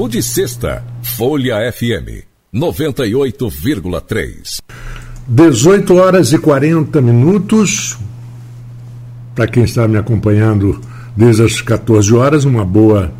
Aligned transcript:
Papo 0.00 0.08
de 0.08 0.22
Sexta, 0.22 0.82
Folha 1.02 1.70
FM 1.70 2.24
98,3. 2.54 4.62
18 5.28 5.94
horas 5.94 6.32
e 6.32 6.38
40 6.38 7.02
minutos. 7.02 7.98
Para 9.34 9.46
quem 9.46 9.64
está 9.64 9.86
me 9.86 9.98
acompanhando 9.98 10.80
desde 11.14 11.42
as 11.42 11.60
14 11.60 12.14
horas, 12.14 12.46
uma 12.46 12.64
boa, 12.64 13.12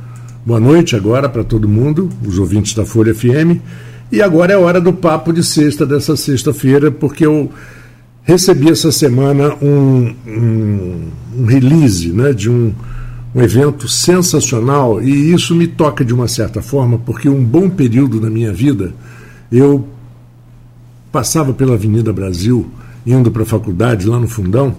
boa 0.46 0.58
noite 0.58 0.96
agora 0.96 1.28
para 1.28 1.44
todo 1.44 1.68
mundo, 1.68 2.08
os 2.26 2.38
ouvintes 2.38 2.72
da 2.72 2.86
Folha 2.86 3.14
FM. 3.14 3.60
E 4.10 4.22
agora 4.22 4.54
é 4.54 4.56
hora 4.56 4.80
do 4.80 4.94
papo 4.94 5.34
de 5.34 5.44
sexta 5.44 5.84
dessa 5.84 6.16
sexta-feira, 6.16 6.90
porque 6.90 7.26
eu 7.26 7.52
recebi 8.22 8.70
essa 8.70 8.90
semana 8.90 9.54
um, 9.60 10.14
um, 10.26 11.10
um 11.40 11.44
release 11.44 12.08
né, 12.08 12.32
de 12.32 12.48
um 12.48 12.72
um 13.34 13.40
evento 13.40 13.88
sensacional 13.88 15.02
e 15.02 15.32
isso 15.32 15.54
me 15.54 15.66
toca 15.66 16.04
de 16.04 16.12
uma 16.12 16.26
certa 16.26 16.60
forma, 16.60 16.98
porque 16.98 17.28
um 17.28 17.44
bom 17.44 17.68
período 17.70 18.20
na 18.20 18.28
minha 18.28 18.52
vida 18.52 18.92
eu 19.50 19.86
passava 21.12 21.52
pela 21.52 21.74
Avenida 21.74 22.12
Brasil, 22.12 22.68
indo 23.04 23.30
para 23.30 23.42
a 23.42 23.46
faculdade 23.46 24.06
lá 24.06 24.18
no 24.18 24.28
fundão, 24.28 24.76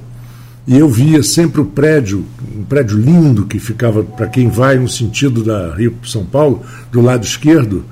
e 0.67 0.77
eu 0.77 0.87
via 0.87 1.23
sempre 1.23 1.59
o 1.59 1.65
prédio, 1.65 2.25
um 2.55 2.63
prédio 2.63 2.97
lindo 2.97 3.45
que 3.45 3.59
ficava 3.59 4.03
para 4.03 4.27
quem 4.27 4.47
vai 4.47 4.77
no 4.77 4.87
sentido 4.87 5.43
da 5.43 5.73
Rio 5.73 5.95
São 6.03 6.23
Paulo, 6.23 6.61
do 6.91 7.01
lado 7.01 7.25
esquerdo, 7.25 7.83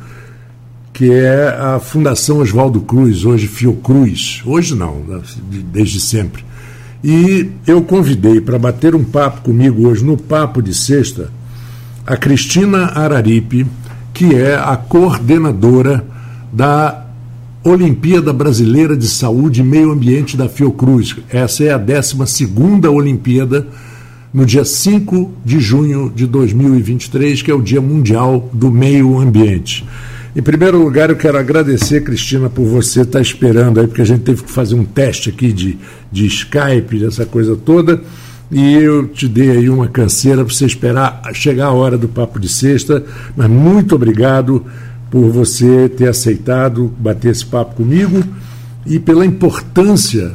que 0.93 1.11
é 1.11 1.47
a 1.47 1.79
Fundação 1.79 2.39
Oswaldo 2.39 2.81
Cruz, 2.81 3.25
hoje 3.25 3.47
Fiocruz. 3.47 4.41
Hoje 4.45 4.75
não, 4.75 5.03
desde 5.71 5.99
sempre. 5.99 6.43
E 7.03 7.49
eu 7.65 7.81
convidei 7.81 8.41
para 8.41 8.59
bater 8.59 8.93
um 8.93 9.03
papo 9.03 9.41
comigo 9.41 9.87
hoje 9.87 10.03
no 10.03 10.17
Papo 10.17 10.61
de 10.61 10.73
Sexta 10.73 11.31
a 12.05 12.17
Cristina 12.17 12.85
Araripe, 12.87 13.67
que 14.13 14.33
é 14.33 14.55
a 14.55 14.75
coordenadora 14.75 16.03
da 16.51 17.05
Olimpíada 17.63 18.33
Brasileira 18.33 18.97
de 18.97 19.07
Saúde 19.07 19.61
e 19.61 19.63
Meio 19.63 19.91
Ambiente 19.91 20.35
da 20.35 20.49
Fiocruz. 20.49 21.15
Essa 21.29 21.65
é 21.65 21.71
a 21.71 21.77
12 21.77 22.47
Olimpíada, 22.87 23.67
no 24.33 24.45
dia 24.45 24.65
5 24.65 25.31
de 25.45 25.59
junho 25.59 26.11
de 26.13 26.25
2023, 26.25 27.43
que 27.43 27.51
é 27.51 27.53
o 27.53 27.61
Dia 27.61 27.79
Mundial 27.79 28.49
do 28.51 28.71
Meio 28.71 29.19
Ambiente. 29.19 29.85
Em 30.35 30.43
primeiro 30.43 30.81
lugar, 30.81 31.09
eu 31.09 31.15
quero 31.15 31.39
agradecer, 31.39 32.03
Cristina, 32.03 32.49
por 32.49 32.63
você 32.63 33.01
estar 33.01 33.19
esperando 33.19 33.79
aí, 33.79 33.87
porque 33.87 34.03
a 34.03 34.05
gente 34.05 34.21
teve 34.21 34.43
que 34.43 34.51
fazer 34.51 34.75
um 34.75 34.85
teste 34.85 35.29
aqui 35.29 35.51
de, 35.51 35.77
de 36.11 36.27
Skype, 36.27 36.99
dessa 36.99 37.25
coisa 37.25 37.55
toda, 37.55 37.99
e 38.51 38.75
eu 38.75 39.07
te 39.07 39.27
dei 39.27 39.49
aí 39.49 39.69
uma 39.69 39.87
canseira 39.87 40.45
para 40.45 40.53
você 40.53 40.65
esperar 40.65 41.21
chegar 41.33 41.67
a 41.67 41.71
hora 41.71 41.97
do 41.97 42.07
papo 42.07 42.39
de 42.39 42.47
sexta, 42.47 43.03
mas 43.35 43.49
muito 43.49 43.95
obrigado 43.95 44.63
por 45.09 45.31
você 45.31 45.89
ter 45.89 46.07
aceitado 46.07 46.93
bater 46.99 47.31
esse 47.31 47.45
papo 47.45 47.77
comigo 47.77 48.23
e 48.85 48.99
pela 48.99 49.25
importância 49.25 50.33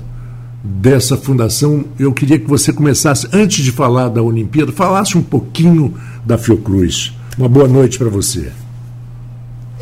dessa 0.63 1.17
fundação. 1.17 1.85
Eu 1.97 2.13
queria 2.13 2.39
que 2.39 2.49
você 2.49 2.73
começasse, 2.73 3.29
antes 3.33 3.65
de 3.65 3.71
falar 3.71 4.09
da 4.09 4.23
Olimpíada, 4.23 4.73
falasse 4.73 5.17
um 5.17 5.23
pouquinho 5.23 5.95
da 6.27 6.37
Fiocruz. 6.37 7.13
Uma 7.39 7.49
boa 7.49 7.69
noite 7.69 7.97
para 7.97 8.09
você. 8.09 8.64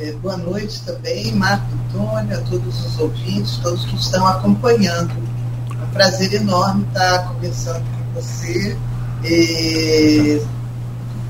É, 0.02 0.10
boa 0.14 0.36
noite 0.36 0.82
também, 0.84 1.30
Marco 1.30 1.64
Antônio, 1.72 2.36
a 2.36 2.40
todos 2.40 2.86
os 2.86 2.98
ouvintes, 2.98 3.58
todos 3.58 3.84
que 3.84 3.94
estão 3.94 4.26
acompanhando. 4.26 5.12
É 5.80 5.84
um 5.84 5.90
prazer 5.90 6.34
enorme 6.34 6.84
estar 6.88 7.28
conversando 7.28 7.84
com 7.84 8.20
você. 8.20 8.76
É, 9.22 10.42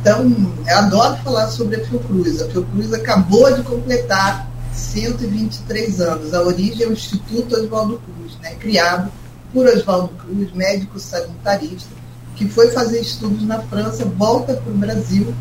então, 0.01 0.55
eu 0.67 0.79
adoro 0.79 1.17
falar 1.23 1.49
sobre 1.49 1.83
a 1.83 1.85
Fiocruz. 1.85 2.41
A 2.41 2.49
Fiocruz 2.49 2.95
acabou 2.95 3.55
de 3.55 3.63
completar 3.63 4.51
123 4.73 6.01
anos. 6.01 6.33
A 6.33 6.41
origem 6.41 6.87
é 6.87 6.89
o 6.89 6.95
Instituto 6.95 7.55
Oswaldo 7.55 8.01
Cruz, 8.01 8.39
né, 8.41 8.55
criado 8.55 9.13
por 9.53 9.67
Oswaldo 9.67 10.15
Cruz, 10.15 10.51
médico 10.55 10.99
sanitarista, 10.99 11.91
que 12.37 12.49
foi 12.49 12.71
fazer 12.71 13.01
estudos 13.01 13.43
na 13.43 13.59
França, 13.59 14.07
volta 14.07 14.55
para 14.55 14.73
o 14.73 14.79
Brasil 14.79 15.35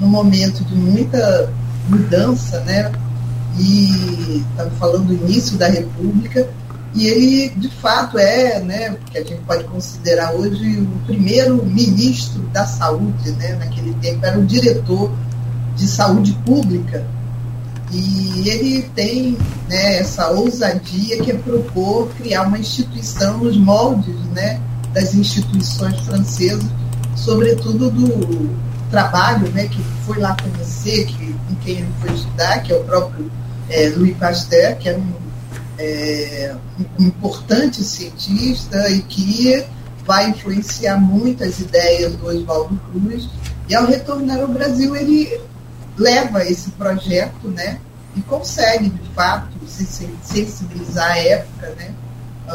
num 0.00 0.08
momento 0.08 0.64
de 0.64 0.74
muita 0.74 1.52
mudança, 1.88 2.60
né? 2.60 2.92
E 3.58 4.44
estamos 4.50 4.78
falando 4.78 5.06
do 5.06 5.14
início 5.14 5.56
da 5.58 5.68
República, 5.68 6.48
e 6.94 7.06
ele 7.06 7.48
de 7.50 7.68
fato 7.68 8.18
é, 8.18 8.60
né, 8.60 8.96
que 9.10 9.18
a 9.18 9.24
gente 9.24 9.40
pode 9.42 9.64
considerar 9.64 10.32
hoje 10.32 10.80
o 10.80 11.06
primeiro 11.06 11.64
ministro 11.64 12.42
da 12.52 12.66
saúde, 12.66 13.30
né? 13.32 13.56
Naquele 13.56 13.94
tempo 13.94 14.24
era 14.24 14.38
o 14.38 14.46
diretor 14.46 15.10
de 15.76 15.86
saúde 15.86 16.32
pública. 16.44 17.06
E 17.90 18.48
ele 18.48 18.82
tem 18.94 19.36
né, 19.68 19.98
essa 19.98 20.28
ousadia 20.30 21.22
que 21.22 21.30
é 21.30 21.34
propor 21.34 22.08
criar 22.18 22.42
uma 22.42 22.58
instituição 22.58 23.38
nos 23.38 23.56
moldes 23.56 24.14
né, 24.34 24.60
das 24.92 25.14
instituições 25.14 25.98
francesas, 26.00 26.68
sobretudo 27.16 27.90
do 27.90 28.67
trabalho 28.90 29.48
né, 29.52 29.68
que 29.68 29.82
foi 30.04 30.18
lá 30.18 30.36
conhecer, 30.36 31.06
que 31.06 31.32
com 31.32 31.54
quem 31.56 31.78
ele 31.78 31.92
foi 32.00 32.14
estudar, 32.14 32.62
que 32.62 32.72
é 32.72 32.76
o 32.76 32.84
próprio 32.84 33.30
é, 33.68 33.88
Louis 33.90 34.16
Pasteur, 34.16 34.76
que 34.76 34.88
é 34.88 34.96
um, 34.96 35.12
é, 35.78 36.54
um 36.98 37.04
importante 37.04 37.82
cientista 37.82 38.88
e 38.90 39.00
que 39.02 39.64
vai 40.04 40.30
influenciar 40.30 40.98
muito 40.98 41.44
as 41.44 41.60
ideias 41.60 42.14
do 42.16 42.26
Oswaldo 42.26 42.80
Cruz. 42.90 43.28
E 43.68 43.74
ao 43.74 43.84
retornar 43.84 44.40
ao 44.40 44.48
Brasil, 44.48 44.96
ele 44.96 45.38
leva 45.96 46.42
esse 46.44 46.70
projeto, 46.70 47.48
né? 47.48 47.78
E 48.16 48.22
consegue, 48.22 48.88
de 48.88 49.08
fato, 49.10 49.48
sensibilizar 50.22 51.10
a 51.10 51.18
época, 51.18 51.68
né? 51.76 51.92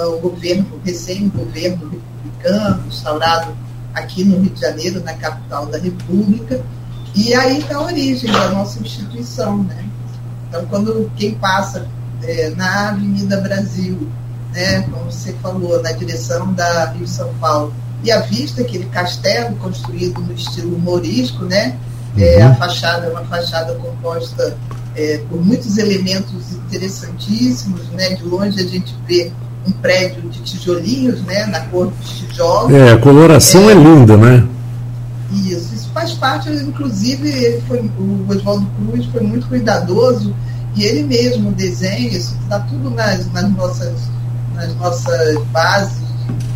O 0.08 0.18
governo, 0.18 0.82
recém-governo 0.84 1.90
republicano, 1.92 2.88
instaurado 2.88 3.56
aqui 3.94 4.24
no 4.24 4.40
Rio 4.40 4.52
de 4.52 4.62
Janeiro, 4.62 5.04
na 5.04 5.14
capital 5.14 5.66
da 5.68 5.78
República, 5.78 6.62
e 7.16 7.34
aí 7.34 7.60
está 7.60 7.78
a 7.78 7.84
origem 7.84 8.32
da 8.32 8.50
nossa 8.50 8.80
instituição, 8.80 9.64
né? 9.64 9.86
Então, 10.50 10.66
quando 10.66 11.12
quem 11.16 11.36
passa 11.36 11.88
é, 12.24 12.50
na 12.52 12.90
Avenida 12.90 13.40
Brasil, 13.42 14.08
né, 14.52 14.82
como 14.84 15.12
você 15.12 15.34
falou, 15.34 15.82
na 15.82 15.92
direção 15.92 16.54
da 16.54 16.92
Rio 16.92 17.08
São 17.08 17.34
Paulo, 17.36 17.74
e 18.04 18.12
a 18.12 18.20
vista 18.20 18.62
aquele 18.62 18.86
castelo 18.86 19.56
construído 19.56 20.20
no 20.22 20.34
estilo 20.34 20.78
morisco, 20.78 21.46
né? 21.46 21.78
É, 22.18 22.42
a 22.42 22.50
uhum. 22.50 22.56
fachada 22.56 23.08
é 23.08 23.10
uma 23.10 23.24
fachada 23.24 23.74
composta 23.76 24.58
é, 24.96 25.20
por 25.30 25.44
muitos 25.44 25.78
elementos 25.78 26.54
interessantíssimos, 26.54 27.88
né? 27.90 28.10
De 28.10 28.24
longe 28.24 28.60
a 28.60 28.68
gente 28.68 28.94
vê 29.08 29.32
um 29.68 29.72
prédio 29.72 30.22
de 30.30 30.42
tijolinhos, 30.42 31.22
né? 31.24 31.46
Na 31.46 31.62
cor 31.62 31.88
dos 31.92 32.10
tijolos. 32.20 32.74
É, 32.74 32.92
a 32.92 32.98
coloração 32.98 33.70
é, 33.70 33.74
é 33.74 33.76
linda, 33.76 34.18
né? 34.18 34.48
Isso, 35.32 35.74
isso 35.74 35.90
faz 35.94 36.14
parte, 36.14 36.50
inclusive, 36.50 37.62
foi, 37.68 37.80
o 37.80 38.26
Oswaldo 38.30 38.68
Cruz 38.78 39.06
foi 39.08 39.22
muito 39.22 39.48
cuidadoso 39.48 40.36
e 40.76 40.84
ele 40.84 41.04
mesmo 41.04 41.52
desenha, 41.52 42.10
isso 42.10 42.36
está 42.42 42.60
tudo 42.60 42.90
nas, 42.90 43.32
nas, 43.32 43.50
nossas, 43.52 43.94
nas 44.54 44.76
nossas 44.76 45.44
bases 45.46 45.98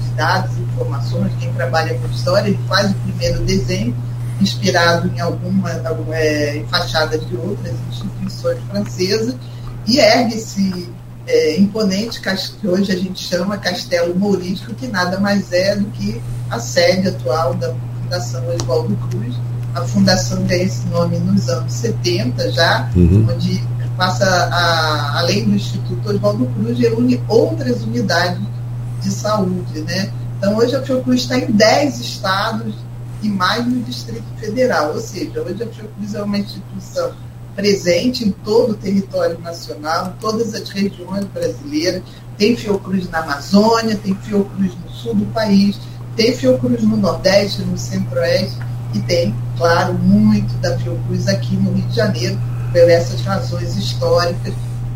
de 0.04 0.10
dados, 0.16 0.58
informações, 0.58 1.32
quem 1.40 1.52
trabalha 1.54 1.98
com 1.98 2.08
história, 2.08 2.50
ele 2.50 2.60
faz 2.68 2.92
o 2.92 2.96
primeiro 2.96 3.44
desenho, 3.46 3.96
inspirado 4.40 5.12
em 5.16 5.20
alguma, 5.20 5.72
é, 6.12 6.58
em 6.58 6.68
fachadas 6.68 7.28
de 7.28 7.36
outras 7.36 7.74
instituições 7.90 8.60
francesas, 8.70 9.36
e 9.88 10.00
ergue 10.00 10.36
esse 10.36 10.90
é, 11.28 11.60
imponente 11.60 12.22
que 12.22 12.68
hoje 12.68 12.92
a 12.92 12.96
gente 12.96 13.22
chama 13.22 13.58
Castelo 13.58 14.16
Mourisco, 14.16 14.74
que 14.74 14.88
nada 14.88 15.20
mais 15.20 15.52
é 15.52 15.76
do 15.76 15.86
que 15.92 16.22
a 16.50 16.60
sede 16.60 17.10
atual 17.10 17.54
da 17.56 17.74
Fundação 18.02 18.44
Oswaldo 18.56 18.96
Cruz. 19.10 19.36
A 19.76 19.82
fundação 19.82 20.44
ganha 20.44 20.64
esse 20.64 20.88
nome 20.88 21.20
nos 21.20 21.50
anos 21.50 21.74
70 21.74 22.52
já, 22.52 22.90
uhum. 22.96 23.28
onde 23.30 23.62
passa, 23.98 24.26
a, 24.26 25.20
além 25.20 25.44
do 25.46 25.56
Instituto 25.56 26.10
Oswaldo 26.10 26.46
Cruz, 26.48 26.80
reúne 26.80 27.22
outras 27.28 27.84
unidades 27.84 28.42
de 29.02 29.12
saúde. 29.12 29.82
Né? 29.82 30.12
Então, 30.38 30.56
hoje 30.56 30.76
a 30.76 30.82
Fiocruz 30.82 31.22
está 31.22 31.38
em 31.38 31.52
10 31.52 32.00
estados 32.00 32.74
e 33.22 33.28
mais 33.28 33.66
no 33.66 33.82
Distrito 33.82 34.24
Federal, 34.40 34.94
ou 34.94 35.00
seja, 35.00 35.42
hoje 35.42 35.64
a 35.64 35.68
Fiocruz 35.68 36.14
é 36.14 36.22
uma 36.22 36.38
instituição 36.38 37.12
presente 37.58 38.24
em 38.24 38.32
todo 38.32 38.74
o 38.74 38.76
território 38.76 39.40
nacional, 39.40 40.10
em 40.10 40.22
todas 40.22 40.54
as 40.54 40.70
regiões 40.70 41.26
brasileiras. 41.26 42.04
Tem 42.38 42.56
Fiocruz 42.56 43.10
na 43.10 43.18
Amazônia, 43.18 43.98
tem 43.98 44.14
Fiocruz 44.14 44.74
no 44.86 44.92
sul 44.92 45.16
do 45.16 45.26
país, 45.34 45.80
tem 46.16 46.38
Fiocruz 46.38 46.84
no 46.84 46.96
Nordeste, 46.96 47.64
no 47.64 47.76
Centro-Oeste 47.76 48.60
e 48.94 49.00
tem, 49.00 49.36
claro, 49.58 49.96
muito 49.96 50.54
da 50.60 50.78
Fiocruz 50.78 51.28
aqui 51.28 51.56
no 51.56 51.74
Rio 51.74 51.88
de 51.88 51.96
Janeiro, 51.96 52.40
por 52.72 52.88
essas 52.90 53.22
razões 53.22 53.76
históricas. 53.76 54.54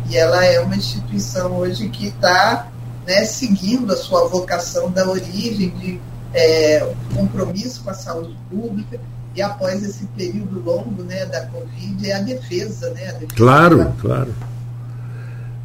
E 0.08 0.16
ela 0.16 0.44
é 0.44 0.60
uma 0.60 0.76
instituição 0.76 1.56
hoje 1.56 1.88
que 1.88 2.06
está 2.06 2.68
né, 3.04 3.24
seguindo 3.24 3.92
a 3.92 3.96
sua 3.96 4.28
vocação 4.28 4.88
da 4.88 5.08
origem 5.08 5.70
de 5.70 6.00
é, 6.32 6.94
compromisso 7.12 7.82
com 7.82 7.90
a 7.90 7.94
saúde 7.94 8.36
pública 8.48 9.00
e 9.34 9.42
após 9.42 9.82
esse 9.82 10.04
período 10.16 10.60
longo 10.60 11.02
né, 11.04 11.24
da 11.26 11.46
Covid 11.46 12.06
é 12.06 12.16
a 12.16 12.20
defesa. 12.20 12.90
Né, 12.90 13.08
a 13.08 13.12
defesa 13.12 13.34
claro, 13.34 13.78
da... 13.78 13.84
claro. 14.00 14.34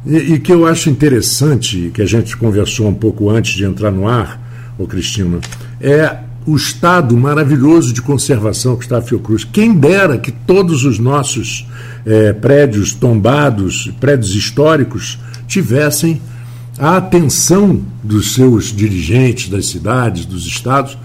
E, 0.06 0.16
e, 0.16 0.38
que 0.38 0.52
eu 0.52 0.66
acho 0.66 0.88
interessante, 0.88 1.90
que 1.92 2.00
a 2.00 2.06
gente 2.06 2.36
conversou 2.36 2.88
um 2.88 2.94
pouco 2.94 3.28
antes 3.28 3.52
de 3.52 3.64
entrar 3.64 3.90
no 3.90 4.08
ar, 4.08 4.40
ô 4.78 4.86
Cristina, 4.86 5.40
é 5.80 6.18
o 6.46 6.56
estado 6.56 7.14
maravilhoso 7.14 7.92
de 7.92 8.00
conservação 8.00 8.74
que 8.74 8.84
está 8.84 8.98
a 8.98 9.02
Fiocruz. 9.02 9.44
Quem 9.44 9.74
dera 9.74 10.16
que 10.16 10.32
todos 10.32 10.84
os 10.84 10.98
nossos 10.98 11.66
é, 12.06 12.32
prédios 12.32 12.94
tombados, 12.94 13.92
prédios 14.00 14.34
históricos, 14.34 15.18
tivessem 15.46 16.22
a 16.78 16.96
atenção 16.96 17.82
dos 18.02 18.32
seus 18.34 18.66
dirigentes 18.74 19.50
das 19.50 19.66
cidades, 19.66 20.24
dos 20.24 20.46
estados, 20.46 20.96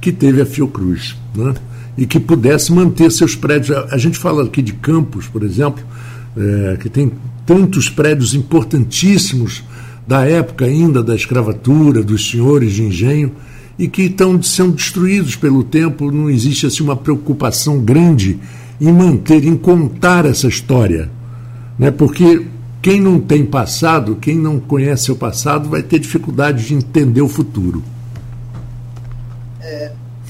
que 0.00 0.12
teve 0.12 0.40
a 0.40 0.46
Fiocruz. 0.46 1.16
Né? 1.34 1.54
E 1.96 2.06
que 2.06 2.18
pudesse 2.18 2.72
manter 2.72 3.10
seus 3.12 3.36
prédios. 3.36 3.76
A 3.90 3.98
gente 3.98 4.18
fala 4.18 4.44
aqui 4.44 4.62
de 4.62 4.72
Campos, 4.72 5.26
por 5.26 5.42
exemplo, 5.42 5.84
é, 6.36 6.76
que 6.80 6.88
tem 6.88 7.12
tantos 7.44 7.90
prédios 7.90 8.34
importantíssimos 8.34 9.62
da 10.06 10.24
época 10.24 10.64
ainda 10.64 11.02
da 11.02 11.14
escravatura, 11.14 12.02
dos 12.02 12.30
senhores 12.30 12.72
de 12.72 12.82
engenho, 12.82 13.32
e 13.78 13.88
que 13.88 14.02
estão 14.02 14.42
sendo 14.42 14.72
destruídos 14.72 15.36
pelo 15.36 15.62
tempo. 15.62 16.10
Não 16.10 16.30
existe 16.30 16.66
assim, 16.66 16.82
uma 16.82 16.96
preocupação 16.96 17.80
grande 17.80 18.38
em 18.80 18.92
manter, 18.92 19.44
em 19.44 19.56
contar 19.56 20.24
essa 20.24 20.48
história. 20.48 21.10
Né? 21.78 21.90
Porque 21.90 22.46
quem 22.80 23.00
não 23.00 23.20
tem 23.20 23.44
passado, 23.44 24.18
quem 24.20 24.36
não 24.36 24.58
conhece 24.58 25.12
o 25.12 25.16
passado, 25.16 25.68
vai 25.68 25.82
ter 25.82 25.98
dificuldade 26.00 26.66
de 26.66 26.74
entender 26.74 27.22
o 27.22 27.28
futuro. 27.28 27.82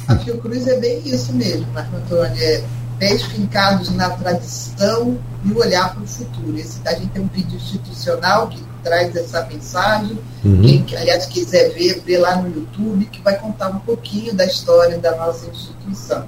É, 0.08 0.12
a 0.12 0.18
Fiocruz 0.18 0.66
é 0.66 0.78
bem 0.78 1.02
isso 1.04 1.32
mesmo, 1.32 1.66
Marco 1.72 1.96
Antônio. 1.96 2.42
É 2.42 2.62
pés 2.98 3.22
fincados 3.22 3.90
na 3.90 4.10
tradição 4.10 5.18
e 5.44 5.50
o 5.50 5.58
olhar 5.58 5.92
para 5.92 6.02
o 6.02 6.06
futuro. 6.06 6.56
Esse, 6.56 6.78
a 6.86 6.94
gente 6.94 7.08
tem 7.08 7.22
um 7.22 7.26
vídeo 7.26 7.56
institucional 7.56 8.48
que 8.48 8.62
traz 8.84 9.14
essa 9.16 9.44
mensagem. 9.46 10.18
Uhum. 10.44 10.62
Quem, 10.62 10.98
aliás, 10.98 11.26
quiser 11.26 11.70
ver, 11.70 12.00
vê 12.06 12.16
lá 12.18 12.36
no 12.36 12.48
YouTube, 12.54 13.04
que 13.06 13.20
vai 13.20 13.36
contar 13.38 13.70
um 13.70 13.80
pouquinho 13.80 14.32
da 14.34 14.44
história 14.44 14.98
da 14.98 15.16
nossa 15.16 15.46
instituição. 15.46 16.26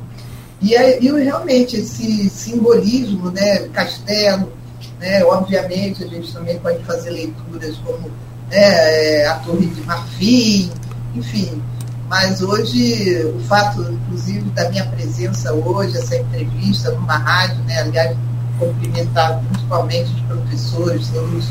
E, 0.61 0.75
e 0.75 1.23
realmente 1.23 1.77
esse 1.77 2.29
simbolismo, 2.29 3.31
né, 3.31 3.69
castelo, 3.69 4.53
né? 4.99 5.25
Obviamente, 5.25 6.03
a 6.03 6.07
gente 6.07 6.33
também 6.33 6.59
pode 6.59 6.83
fazer 6.85 7.11
leituras 7.11 7.77
como 7.85 8.09
né, 8.51 9.21
é, 9.21 9.27
a 9.29 9.35
Torre 9.37 9.67
de 9.67 9.81
Marfim, 9.83 10.73
enfim. 11.15 11.63
Mas 12.09 12.43
hoje, 12.43 13.25
o 13.35 13.41
fato, 13.41 13.83
inclusive, 13.83 14.43
da 14.51 14.69
minha 14.69 14.85
presença 14.87 15.53
hoje, 15.53 15.97
essa 15.97 16.17
entrevista 16.17 16.91
numa 16.93 17.17
rádio, 17.17 17.63
né, 17.65 17.81
aliás, 17.81 18.17
cumprimentar 18.59 19.41
principalmente 19.51 20.13
os 20.13 20.21
professores, 20.23 21.09
todos 21.09 21.49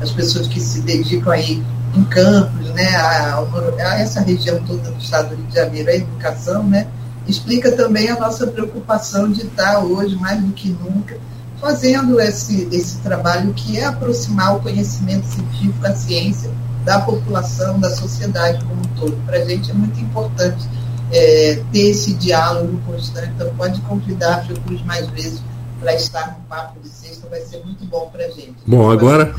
as 0.00 0.10
pessoas 0.10 0.46
que 0.46 0.60
se 0.60 0.82
dedicam 0.82 1.32
aí 1.32 1.62
em 1.96 2.04
campos, 2.04 2.68
né, 2.70 2.94
a, 2.96 3.38
a, 3.38 4.00
essa 4.00 4.20
região 4.20 4.58
toda 4.64 4.90
do 4.90 4.98
estado 4.98 5.30
do 5.30 5.36
Rio 5.36 5.46
de 5.46 5.54
Janeiro, 5.54 5.90
a 5.90 5.94
educação, 5.94 6.62
né, 6.64 6.86
explica 7.26 7.72
também 7.72 8.10
a 8.10 8.18
nossa 8.18 8.46
preocupação 8.46 9.30
de 9.30 9.46
estar 9.46 9.78
hoje, 9.78 10.16
mais 10.16 10.40
do 10.40 10.52
que 10.52 10.70
nunca, 10.70 11.16
fazendo 11.60 12.20
esse, 12.20 12.68
esse 12.70 12.98
trabalho 12.98 13.54
que 13.54 13.78
é 13.78 13.84
aproximar 13.86 14.56
o 14.56 14.60
conhecimento 14.60 15.26
científico, 15.26 15.86
a 15.86 15.94
ciência, 15.94 16.50
da 16.84 17.00
população, 17.00 17.80
da 17.80 17.90
sociedade 17.90 18.64
como 18.64 18.80
um 18.80 19.00
todo. 19.00 19.16
Para 19.26 19.38
a 19.38 19.44
gente 19.44 19.70
é 19.70 19.74
muito 19.74 19.98
importante 20.00 20.68
é, 21.10 21.60
ter 21.72 21.90
esse 21.90 22.14
diálogo 22.14 22.78
constante. 22.86 23.32
Então, 23.34 23.48
pode 23.56 23.80
convidar 23.82 24.36
a 24.36 24.42
Fiocruz 24.42 24.84
mais 24.84 25.06
vezes 25.08 25.42
para 25.80 25.94
estar 25.94 26.38
no 26.38 26.44
Papo 26.48 26.80
de 26.82 26.88
Sexta, 26.88 27.28
vai 27.28 27.40
ser 27.40 27.62
muito 27.64 27.84
bom 27.84 28.08
para 28.12 28.24
a 28.24 28.28
gente. 28.28 28.54
Bom, 28.66 28.90
agora, 28.90 29.34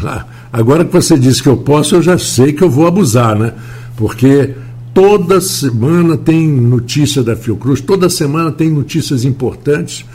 agora 0.54 0.86
que 0.86 0.94
você 0.94 1.18
disse 1.18 1.42
que 1.42 1.50
eu 1.50 1.58
posso, 1.58 1.96
eu 1.96 2.02
já 2.02 2.18
sei 2.18 2.54
que 2.54 2.64
eu 2.64 2.70
vou 2.70 2.86
abusar, 2.86 3.36
né? 3.36 3.54
Porque 3.96 4.54
toda 4.94 5.42
semana 5.42 6.16
tem 6.16 6.48
notícia 6.48 7.24
da 7.24 7.36
Fiocruz, 7.36 7.82
toda 7.82 8.10
semana 8.10 8.52
tem 8.52 8.70
notícias 8.70 9.24
importantes 9.24 10.06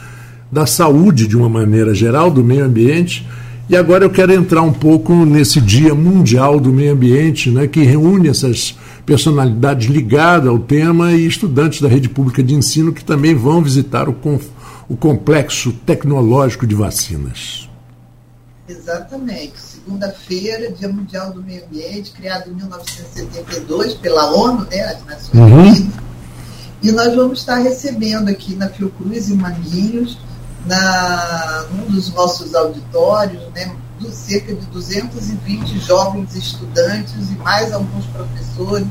da 0.51 0.65
saúde 0.65 1.27
de 1.27 1.37
uma 1.37 1.49
maneira 1.49 1.93
geral, 1.93 2.29
do 2.29 2.43
meio 2.43 2.65
ambiente. 2.65 3.27
E 3.69 3.75
agora 3.75 4.03
eu 4.03 4.09
quero 4.09 4.33
entrar 4.33 4.61
um 4.61 4.73
pouco 4.73 5.13
nesse 5.25 5.61
Dia 5.61 5.95
Mundial 5.95 6.59
do 6.59 6.73
Meio 6.73 6.93
Ambiente, 6.93 7.49
né, 7.49 7.67
que 7.67 7.83
reúne 7.83 8.27
essas 8.27 8.75
personalidades 9.05 9.89
ligadas 9.89 10.47
ao 10.47 10.59
tema 10.59 11.13
e 11.13 11.25
estudantes 11.25 11.81
da 11.81 11.87
rede 11.87 12.09
pública 12.09 12.43
de 12.43 12.53
ensino 12.53 12.93
que 12.93 13.03
também 13.03 13.33
vão 13.33 13.63
visitar 13.63 14.09
o, 14.09 14.15
o 14.89 14.97
complexo 14.97 15.71
tecnológico 15.85 16.67
de 16.67 16.75
vacinas. 16.75 17.69
Exatamente. 18.67 19.59
Segunda-feira, 19.59 20.71
Dia 20.71 20.89
Mundial 20.89 21.33
do 21.33 21.41
Meio 21.41 21.63
Ambiente, 21.65 22.11
criado 22.11 22.49
em 22.49 22.53
1972 22.53 23.95
pela 23.95 24.31
ONU, 24.33 24.67
né, 24.69 24.81
as 24.81 25.05
Nações 25.05 25.33
uhum. 25.33 25.59
Unidas. 25.59 25.93
E 26.83 26.91
nós 26.91 27.15
vamos 27.15 27.39
estar 27.39 27.57
recebendo 27.57 28.29
aqui 28.29 28.55
na 28.55 28.67
Fiocruz 28.67 29.29
e 29.29 29.33
Manguinhos 29.33 30.17
na 30.65 31.65
um 31.73 31.91
dos 31.91 32.13
nossos 32.13 32.53
auditórios, 32.53 33.41
né, 33.53 33.71
cerca 34.11 34.53
de 34.53 34.65
220 34.67 35.79
jovens 35.79 36.35
estudantes 36.35 37.29
e 37.29 37.35
mais 37.37 37.71
alguns 37.71 38.05
professores, 38.07 38.87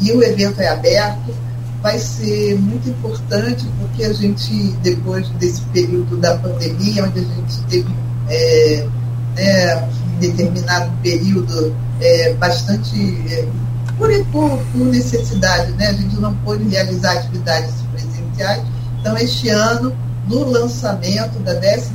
e 0.00 0.12
o 0.12 0.22
evento 0.22 0.60
é 0.60 0.68
aberto. 0.68 1.34
Vai 1.82 1.98
ser 1.98 2.58
muito 2.58 2.88
importante 2.88 3.64
porque 3.78 4.04
a 4.04 4.12
gente, 4.12 4.72
depois 4.82 5.28
desse 5.30 5.60
período 5.66 6.16
da 6.16 6.36
pandemia, 6.38 7.04
onde 7.04 7.20
a 7.20 7.22
gente 7.22 7.62
teve 7.68 7.94
é, 8.28 8.86
né, 9.36 9.76
um 9.76 10.18
determinado 10.18 10.90
período 11.02 11.74
é, 12.00 12.34
bastante 12.34 12.96
é, 13.30 13.46
por, 13.96 14.10
por, 14.26 14.58
por, 14.72 14.86
necessidade, 14.86 15.72
né? 15.72 15.88
a 15.88 15.92
gente 15.92 16.16
não 16.16 16.34
pôde 16.36 16.68
realizar 16.68 17.12
atividades 17.12 17.74
presenciais. 17.92 18.62
Então, 19.00 19.16
este 19.16 19.48
ano 19.48 19.92
no 20.28 20.44
lançamento 20.44 21.38
da 21.40 21.54
12 21.54 21.90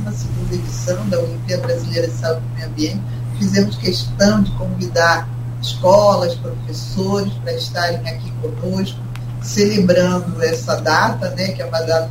edição 0.52 1.08
da 1.08 1.18
Olimpíada 1.20 1.62
Brasileira 1.66 2.08
de 2.08 2.14
Saúde 2.14 2.42
e 2.52 2.54
Meio 2.56 2.66
Ambiente, 2.68 3.02
fizemos 3.38 3.76
questão 3.76 4.42
de 4.42 4.50
convidar 4.52 5.28
escolas, 5.62 6.34
professores 6.34 7.32
para 7.34 7.52
estarem 7.54 8.08
aqui 8.08 8.30
conosco, 8.42 8.98
celebrando 9.42 10.42
essa 10.42 10.76
data, 10.80 11.30
né, 11.30 11.52
que 11.52 11.62
é 11.62 11.64
uma 11.64 11.80
data, 11.80 12.10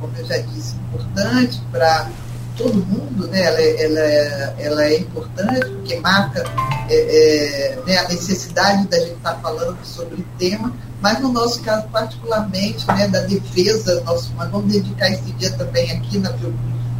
como 0.00 0.12
eu 0.16 0.26
já 0.26 0.38
disse, 0.38 0.76
importante 0.76 1.60
para 1.72 2.10
todo 2.56 2.74
mundo, 2.74 3.26
né, 3.28 3.42
ela, 3.42 3.60
é, 3.60 3.84
ela, 3.84 4.00
é, 4.00 4.54
ela 4.58 4.84
é 4.84 4.98
importante 4.98 5.70
porque 5.70 5.98
marca 6.00 6.44
é, 6.88 6.94
é, 6.94 7.82
né, 7.86 7.98
a 7.98 8.08
necessidade 8.08 8.86
da 8.88 8.98
gente 8.98 9.14
estar 9.14 9.34
falando 9.36 9.78
sobre 9.84 10.20
o 10.20 10.24
tema, 10.38 10.72
mas 11.04 11.20
no 11.20 11.30
nosso 11.30 11.60
caso 11.60 11.86
particularmente, 11.88 12.86
né, 12.88 13.06
da 13.08 13.20
defesa, 13.20 14.02
nós, 14.06 14.32
nós 14.38 14.50
vamos 14.50 14.72
dedicar 14.72 15.10
esse 15.10 15.30
dia 15.32 15.50
também 15.52 15.90
aqui 15.90 16.16
na 16.16 16.32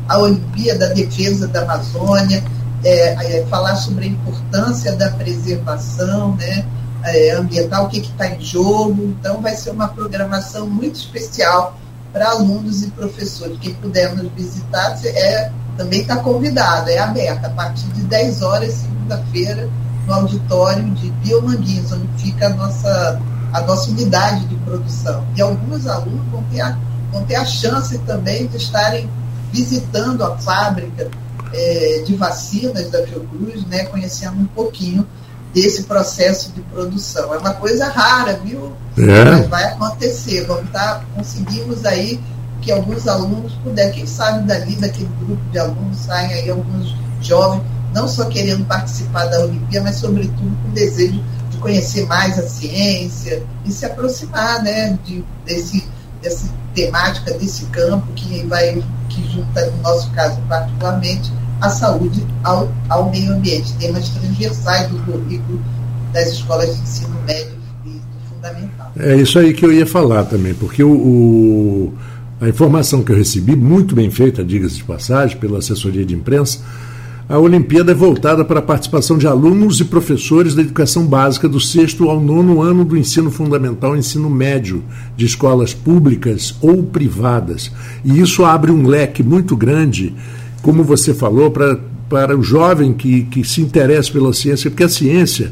a 0.06 0.18
Olimpíada, 0.18 0.88
da 0.88 0.94
defesa 0.94 1.48
da 1.48 1.62
Amazônia, 1.62 2.44
é, 2.84 3.38
é, 3.38 3.46
falar 3.46 3.76
sobre 3.76 4.04
a 4.04 4.08
importância 4.08 4.94
da 4.94 5.08
preservação 5.12 6.36
né, 6.36 6.66
é, 7.02 7.30
ambiental, 7.30 7.86
o 7.86 7.88
que 7.88 8.00
está 8.00 8.28
em 8.28 8.38
jogo. 8.42 9.04
Então, 9.18 9.40
vai 9.40 9.56
ser 9.56 9.70
uma 9.70 9.88
programação 9.88 10.68
muito 10.68 10.96
especial 10.96 11.74
para 12.12 12.28
alunos 12.28 12.82
e 12.82 12.90
professores. 12.90 13.58
Quem 13.58 13.72
puder 13.72 14.14
nos 14.14 14.30
visitar 14.32 15.00
é, 15.02 15.50
também 15.78 16.02
está 16.02 16.16
convidado, 16.16 16.90
é 16.90 16.98
aberta 16.98 17.46
a 17.46 17.50
partir 17.50 17.86
de 17.86 18.02
10 18.02 18.42
horas, 18.42 18.74
segunda-feira, 18.74 19.66
no 20.06 20.12
auditório 20.12 20.84
de 20.90 21.10
Biomanguinhos, 21.10 21.90
onde 21.90 22.06
fica 22.18 22.48
a 22.48 22.50
nossa 22.50 23.18
a 23.54 23.60
nossa 23.60 23.88
unidade 23.90 24.46
de 24.46 24.56
produção. 24.56 25.24
E 25.36 25.40
alguns 25.40 25.86
alunos 25.86 26.26
vão 26.32 26.42
ter 26.50 26.60
a, 26.60 26.76
vão 27.12 27.24
ter 27.24 27.36
a 27.36 27.44
chance 27.44 27.96
também 27.98 28.48
de 28.48 28.56
estarem 28.56 29.08
visitando 29.52 30.24
a 30.24 30.36
fábrica 30.38 31.08
é, 31.52 32.02
de 32.04 32.16
vacinas 32.16 32.90
da 32.90 33.06
Fiocruz, 33.06 33.64
né, 33.66 33.84
conhecendo 33.84 34.40
um 34.40 34.46
pouquinho 34.46 35.06
desse 35.54 35.84
processo 35.84 36.50
de 36.50 36.60
produção. 36.62 37.32
É 37.32 37.38
uma 37.38 37.54
coisa 37.54 37.86
rara, 37.86 38.40
viu? 38.44 38.72
É. 38.98 39.24
Mas 39.24 39.46
vai 39.46 39.64
acontecer. 39.66 40.44
Vamos 40.46 40.64
estar, 40.64 40.98
tá, 40.98 41.04
conseguimos 41.14 41.84
aí 41.86 42.20
que 42.60 42.72
alguns 42.72 43.06
alunos 43.06 43.52
puderem, 43.62 43.92
quem 43.92 44.06
sabe 44.06 44.44
dali, 44.48 44.74
daquele 44.74 45.10
grupo 45.20 45.42
de 45.52 45.58
alunos, 45.60 45.98
saem 45.98 46.32
aí 46.32 46.50
alguns 46.50 46.92
jovens, 47.20 47.62
não 47.94 48.08
só 48.08 48.24
querendo 48.24 48.66
participar 48.66 49.26
da 49.26 49.44
Olimpíada, 49.44 49.84
mas 49.84 49.96
sobretudo 49.96 50.58
com 50.60 50.70
desejo 50.70 51.22
conhecer 51.64 52.06
mais 52.06 52.38
a 52.38 52.46
ciência 52.46 53.42
e 53.64 53.72
se 53.72 53.86
aproximar 53.86 54.62
né, 54.62 54.98
de, 55.04 55.24
desse, 55.46 55.82
dessa 56.22 56.46
temática, 56.74 57.32
desse 57.38 57.64
campo 57.66 58.06
que 58.14 58.44
vai 58.46 58.82
que 59.08 59.26
junta, 59.32 59.70
no 59.70 59.82
nosso 59.82 60.10
caso 60.10 60.38
particularmente, 60.48 61.32
a 61.60 61.70
saúde 61.70 62.24
ao, 62.42 62.70
ao 62.90 63.10
meio 63.10 63.32
ambiente, 63.32 63.72
temas 63.78 64.10
transversais 64.10 64.88
do 64.90 64.98
currículo 65.04 65.60
das 66.12 66.28
escolas 66.32 66.76
de 66.76 66.82
ensino 66.82 67.16
médio 67.26 67.54
e 67.86 68.00
fundamental. 68.28 68.92
É 68.98 69.16
isso 69.16 69.38
aí 69.38 69.54
que 69.54 69.64
eu 69.64 69.72
ia 69.72 69.86
falar 69.86 70.24
também, 70.24 70.52
porque 70.52 70.84
o, 70.84 70.92
o 70.92 71.94
A 72.40 72.48
informação 72.48 73.02
que 73.02 73.10
eu 73.10 73.16
recebi, 73.16 73.56
muito 73.56 73.94
bem 73.94 74.10
feita, 74.10 74.44
diga-se 74.44 74.76
de 74.76 74.84
passagem, 74.84 75.38
pela 75.38 75.58
assessoria 75.58 76.04
de 76.04 76.14
imprensa, 76.14 76.58
a 77.26 77.38
Olimpíada 77.38 77.92
é 77.92 77.94
voltada 77.94 78.44
para 78.44 78.58
a 78.58 78.62
participação 78.62 79.16
de 79.16 79.26
alunos 79.26 79.80
e 79.80 79.84
professores 79.84 80.54
da 80.54 80.60
educação 80.60 81.06
básica 81.06 81.48
do 81.48 81.58
sexto 81.58 82.10
ao 82.10 82.20
nono 82.20 82.60
ano 82.60 82.84
do 82.84 82.98
ensino 82.98 83.30
fundamental 83.30 83.96
e 83.96 84.00
ensino 84.00 84.28
médio, 84.28 84.84
de 85.16 85.24
escolas 85.24 85.72
públicas 85.72 86.54
ou 86.60 86.82
privadas. 86.82 87.72
E 88.04 88.20
isso 88.20 88.44
abre 88.44 88.70
um 88.70 88.86
leque 88.86 89.22
muito 89.22 89.56
grande, 89.56 90.14
como 90.60 90.84
você 90.84 91.14
falou, 91.14 91.50
para, 91.50 91.80
para 92.10 92.36
o 92.36 92.42
jovem 92.42 92.92
que, 92.92 93.22
que 93.24 93.42
se 93.42 93.62
interessa 93.62 94.12
pela 94.12 94.32
ciência, 94.34 94.70
porque 94.70 94.84
a 94.84 94.88
ciência, 94.88 95.50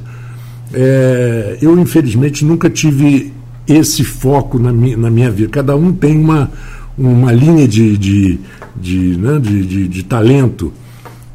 é, 0.75 1.57
eu 1.63 1.79
infelizmente 1.79 2.45
nunca 2.45 2.69
tive 2.69 3.33
esse 3.67 4.05
foco 4.05 4.59
na 4.59 4.73
minha, 4.73 4.97
na 4.99 5.11
minha 5.11 5.31
vida. 5.31 5.49
Cada 5.49 5.75
um 5.75 5.91
tem 5.91 6.19
uma, 6.19 6.51
uma 6.99 7.33
linha 7.33 7.67
de, 7.67 7.97
de, 7.97 8.39
de, 8.79 9.17
né, 9.17 9.39
de, 9.39 9.65
de, 9.65 9.89
de 9.89 10.03
talento 10.03 10.71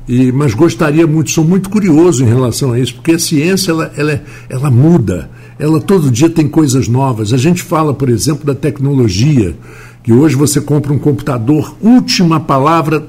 e, 0.07 0.31
mas 0.31 0.53
gostaria 0.53 1.05
muito, 1.05 1.31
sou 1.31 1.43
muito 1.43 1.69
curioso 1.69 2.23
em 2.23 2.27
relação 2.27 2.71
a 2.71 2.79
isso, 2.79 2.95
porque 2.95 3.11
a 3.11 3.19
ciência 3.19 3.71
ela, 3.71 3.91
ela, 3.97 4.23
ela 4.49 4.71
muda, 4.71 5.29
ela 5.59 5.81
todo 5.81 6.09
dia 6.09 6.29
tem 6.29 6.47
coisas 6.47 6.87
novas. 6.87 7.33
A 7.33 7.37
gente 7.37 7.61
fala, 7.61 7.93
por 7.93 8.07
exemplo, 8.07 8.45
da 8.45 8.55
tecnologia, 8.55 9.55
que 10.03 10.13
hoje 10.13 10.35
você 10.35 10.61
compra 10.61 10.93
um 10.93 10.99
computador, 10.99 11.75
última 11.81 12.39
palavra, 12.39 13.05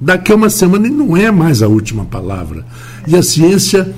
daqui 0.00 0.32
a 0.32 0.34
uma 0.34 0.50
semana 0.50 0.88
e 0.88 0.90
não 0.90 1.16
é 1.16 1.30
mais 1.30 1.62
a 1.62 1.68
última 1.68 2.04
palavra. 2.04 2.66
E 3.06 3.14
a 3.14 3.22
ciência 3.22 3.94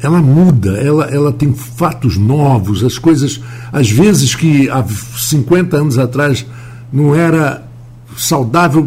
ela 0.00 0.20
muda, 0.20 0.72
ela, 0.78 1.04
ela 1.06 1.32
tem 1.32 1.52
fatos 1.52 2.16
novos, 2.16 2.84
as 2.84 2.98
coisas, 2.98 3.40
às 3.72 3.90
vezes 3.90 4.34
que 4.34 4.68
há 4.70 4.84
50 4.84 5.76
anos 5.76 5.98
atrás 5.98 6.46
não 6.92 7.14
era 7.14 7.67
saudável, 8.16 8.86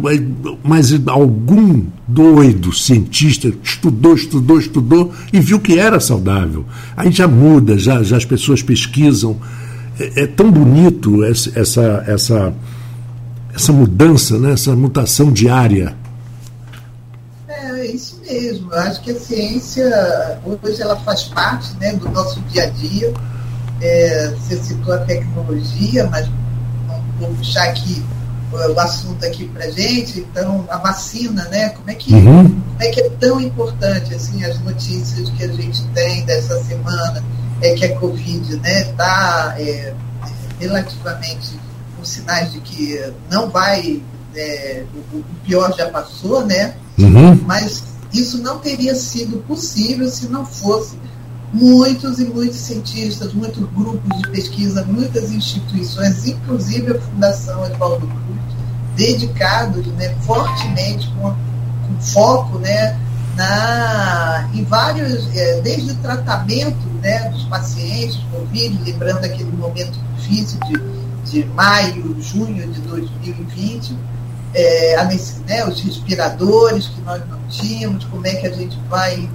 mas 0.62 0.92
algum 1.06 1.84
doido 2.06 2.72
cientista 2.72 3.52
estudou, 3.62 4.14
estudou, 4.14 4.58
estudou 4.58 5.12
e 5.32 5.40
viu 5.40 5.60
que 5.60 5.78
era 5.78 6.00
saudável. 6.00 6.64
Aí 6.96 7.10
já 7.10 7.28
muda, 7.28 7.78
já, 7.78 8.02
já 8.02 8.16
as 8.16 8.24
pessoas 8.24 8.62
pesquisam. 8.62 9.36
É, 9.98 10.24
é 10.24 10.26
tão 10.26 10.50
bonito 10.50 11.22
essa, 11.24 11.50
essa, 12.06 12.54
essa, 13.54 13.72
mudança, 13.72 14.38
né? 14.38 14.52
essa 14.52 14.74
mutação 14.74 15.32
diária. 15.32 15.94
É, 17.48 17.80
é 17.80 17.86
isso 17.86 18.20
mesmo. 18.26 18.72
Eu 18.72 18.78
acho 18.80 19.02
que 19.02 19.12
a 19.12 19.18
ciência 19.18 20.40
hoje 20.44 20.82
ela 20.82 20.96
faz 20.96 21.24
parte 21.24 21.74
né, 21.76 21.94
do 21.94 22.08
nosso 22.10 22.40
dia 22.42 22.64
a 22.64 22.70
dia. 22.70 23.14
É, 23.80 24.34
você 24.36 24.56
citou 24.56 24.94
a 24.94 24.98
tecnologia, 24.98 26.08
mas 26.10 26.28
vou 27.18 27.30
puxar 27.34 27.64
aqui 27.64 28.02
o 28.52 28.80
assunto 28.80 29.24
aqui 29.24 29.48
para 29.48 29.70
gente, 29.70 30.20
então 30.20 30.66
a 30.68 30.76
vacina, 30.78 31.44
né? 31.46 31.70
Como 31.70 31.90
é 31.90 31.94
que 31.94 32.12
uhum. 32.12 32.48
como 32.48 32.82
é 32.82 32.88
que 32.88 33.00
é 33.00 33.10
tão 33.10 33.40
importante 33.40 34.14
assim 34.14 34.44
as 34.44 34.58
notícias 34.60 35.30
que 35.30 35.44
a 35.44 35.48
gente 35.48 35.82
tem 35.88 36.24
dessa 36.24 36.62
semana 36.64 37.22
é 37.62 37.74
que 37.74 37.84
a 37.84 37.98
Covid, 37.98 38.56
né, 38.56 38.82
está 38.82 39.54
é, 39.56 39.94
relativamente 40.58 41.58
com 41.96 42.04
sinais 42.04 42.52
de 42.52 42.60
que 42.60 43.00
não 43.30 43.48
vai, 43.48 44.02
é, 44.34 44.84
o, 45.12 45.18
o, 45.18 45.24
pior 45.44 45.72
já 45.76 45.88
passou, 45.88 46.44
né? 46.44 46.74
Uhum. 46.98 47.36
Mas 47.46 47.84
isso 48.12 48.42
não 48.42 48.58
teria 48.58 48.94
sido 48.94 49.38
possível 49.46 50.10
se 50.10 50.26
não 50.28 50.44
fosse 50.44 50.98
muitos 51.52 52.18
e 52.18 52.24
muitos 52.24 52.56
cientistas, 52.56 53.32
muitos 53.34 53.68
grupos 53.72 54.18
de 54.18 54.28
pesquisa, 54.30 54.84
muitas 54.84 55.30
instituições, 55.30 56.26
inclusive 56.26 56.92
a 56.92 57.00
Fundação 57.00 57.64
Edvaldo 57.66 58.06
Cruz, 58.06 58.40
dedicados 58.96 59.86
né, 59.88 60.14
fortemente, 60.22 61.10
com, 61.20 61.30
com 61.30 62.00
foco 62.00 62.58
né, 62.58 62.98
na, 63.36 64.48
em 64.54 64.64
vários, 64.64 65.28
é, 65.36 65.60
desde 65.60 65.92
o 65.92 65.96
tratamento 65.96 66.86
né, 67.02 67.28
dos 67.28 67.44
pacientes 67.44 68.18
Covid, 68.30 68.82
lembrando 68.84 69.24
aquele 69.24 69.52
momento 69.52 69.98
difícil 70.16 70.58
de, 70.60 71.30
de 71.30 71.44
maio, 71.48 72.16
junho 72.20 72.66
de 72.72 72.80
2020, 72.80 73.96
é, 74.54 74.96
a, 74.96 75.04
né, 75.04 75.66
os 75.66 75.80
respiradores 75.80 76.86
que 76.88 77.00
nós 77.02 77.22
não 77.28 77.38
tínhamos, 77.48 78.04
como 78.04 78.26
é 78.26 78.34
que 78.36 78.46
a 78.46 78.52
gente 78.52 78.78
vai 78.88 79.28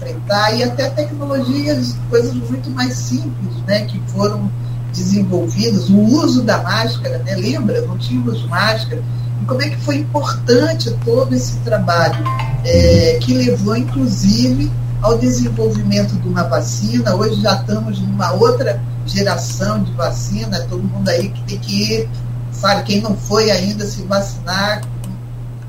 enfrentar, 0.00 0.54
e 0.54 0.62
até 0.62 0.88
tecnologias, 0.90 1.96
coisas 2.08 2.34
muito 2.34 2.70
mais 2.70 2.94
simples, 2.94 3.54
né, 3.66 3.84
que 3.84 4.00
foram 4.08 4.50
desenvolvidas, 4.92 5.88
o 5.88 6.00
uso 6.00 6.42
da 6.42 6.62
máscara, 6.62 7.18
né, 7.18 7.36
lembra? 7.36 7.80
Não 7.82 7.96
tínhamos 7.98 8.44
máscara. 8.46 9.02
E 9.40 9.44
como 9.44 9.62
é 9.62 9.70
que 9.70 9.80
foi 9.82 9.98
importante 9.98 10.90
todo 11.04 11.34
esse 11.34 11.56
trabalho, 11.58 12.24
é, 12.64 13.18
que 13.20 13.34
levou, 13.34 13.76
inclusive, 13.76 14.70
ao 15.02 15.16
desenvolvimento 15.16 16.14
de 16.20 16.28
uma 16.28 16.42
vacina. 16.44 17.14
Hoje 17.14 17.40
já 17.40 17.54
estamos 17.54 18.00
numa 18.00 18.32
outra 18.32 18.82
geração 19.06 19.82
de 19.82 19.92
vacina, 19.92 20.60
todo 20.68 20.82
mundo 20.82 21.08
aí 21.08 21.30
que 21.30 21.42
tem 21.44 21.58
que 21.58 21.92
ir, 21.92 22.08
sabe, 22.52 22.82
quem 22.82 23.00
não 23.00 23.16
foi 23.16 23.50
ainda 23.50 23.86
se 23.86 24.02
vacinar 24.02 24.82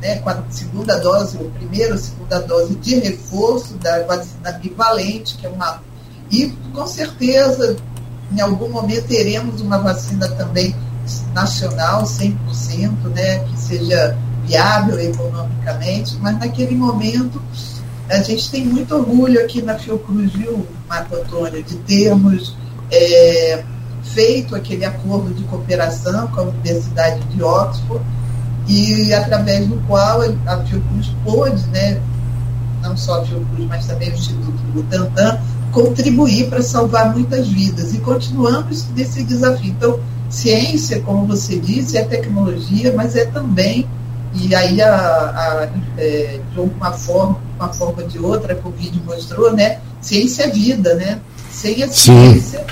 né, 0.01 0.15
com 0.20 0.29
a 0.29 0.43
segunda 0.50 1.00
dose, 1.00 1.38
ou 1.38 1.50
primeira 1.51 1.93
ou 1.93 2.00
segunda 2.00 2.39
dose 2.39 2.75
de 2.75 2.96
reforço 2.96 3.75
da 3.75 4.03
vacina 4.03 4.51
bivalente, 4.53 5.38
que 5.38 5.46
é 5.46 5.50
uma. 5.50 5.81
E 6.31 6.48
com 6.74 6.88
certeza, 6.88 7.77
em 8.31 8.41
algum 8.41 8.70
momento, 8.70 9.08
teremos 9.08 9.62
uma 9.62 9.77
vacina 9.77 10.27
também 10.29 10.75
nacional, 11.34 12.03
100%, 12.03 12.36
né, 13.13 13.39
que 13.39 13.60
seja 13.60 14.17
viável 14.46 15.00
economicamente, 15.00 16.17
mas 16.17 16.39
naquele 16.39 16.75
momento 16.75 17.41
a 18.10 18.22
gente 18.22 18.50
tem 18.50 18.65
muito 18.65 18.93
orgulho 18.96 19.39
aqui 19.41 19.62
na 19.62 19.77
Fiocruz, 19.77 20.34
viu, 20.34 20.67
Marco 20.88 21.15
Antônio, 21.15 21.63
de 21.63 21.75
termos 21.77 22.55
é, 22.91 23.63
feito 24.03 24.55
aquele 24.55 24.84
acordo 24.84 25.34
de 25.34 25.43
cooperação 25.43 26.27
com 26.27 26.41
a 26.41 26.43
Universidade 26.43 27.24
de 27.25 27.41
Oxford 27.41 28.03
e 28.68 29.13
através 29.13 29.68
do 29.68 29.75
qual 29.88 30.22
a 30.22 30.58
Fiocruz 30.63 31.12
pôde, 31.24 31.65
né, 31.68 32.00
não 32.82 32.96
só 32.96 33.22
a 33.22 33.25
Fiocruz, 33.25 33.68
mas 33.68 33.86
também 33.86 34.10
o 34.10 34.13
Instituto 34.13 34.58
Butantan, 34.74 35.39
contribuir 35.72 36.50
para 36.50 36.62
salvar 36.62 37.12
muitas 37.13 37.48
vidas. 37.48 37.94
E 37.94 38.00
continuamos 38.00 38.88
nesse 38.96 39.24
desafio. 39.24 39.72
Então, 39.72 40.00
ciência, 40.30 41.01
como 41.01 41.25
você 41.25 41.60
disse, 41.60 41.98
é 41.98 42.03
tecnologia, 42.03 42.94
mas 42.96 43.15
é 43.15 43.25
também, 43.25 43.88
e 44.34 44.56
aí 44.56 44.82
a, 44.82 44.96
a, 44.96 45.70
é, 45.98 46.39
de 46.53 46.60
uma 46.60 46.91
forma, 46.91 47.39
uma 47.58 47.70
forma 47.70 48.01
ou 48.03 48.08
de 48.08 48.20
outra, 48.20 48.60
o 48.63 48.72
vídeo 48.72 49.01
mostrou, 49.06 49.53
né? 49.53 49.80
Ciência 50.00 50.44
é 50.44 50.50
vida, 50.50 50.96
né? 50.96 51.20
Sem 51.51 51.84
a 51.84 51.88
ciência 51.89 52.65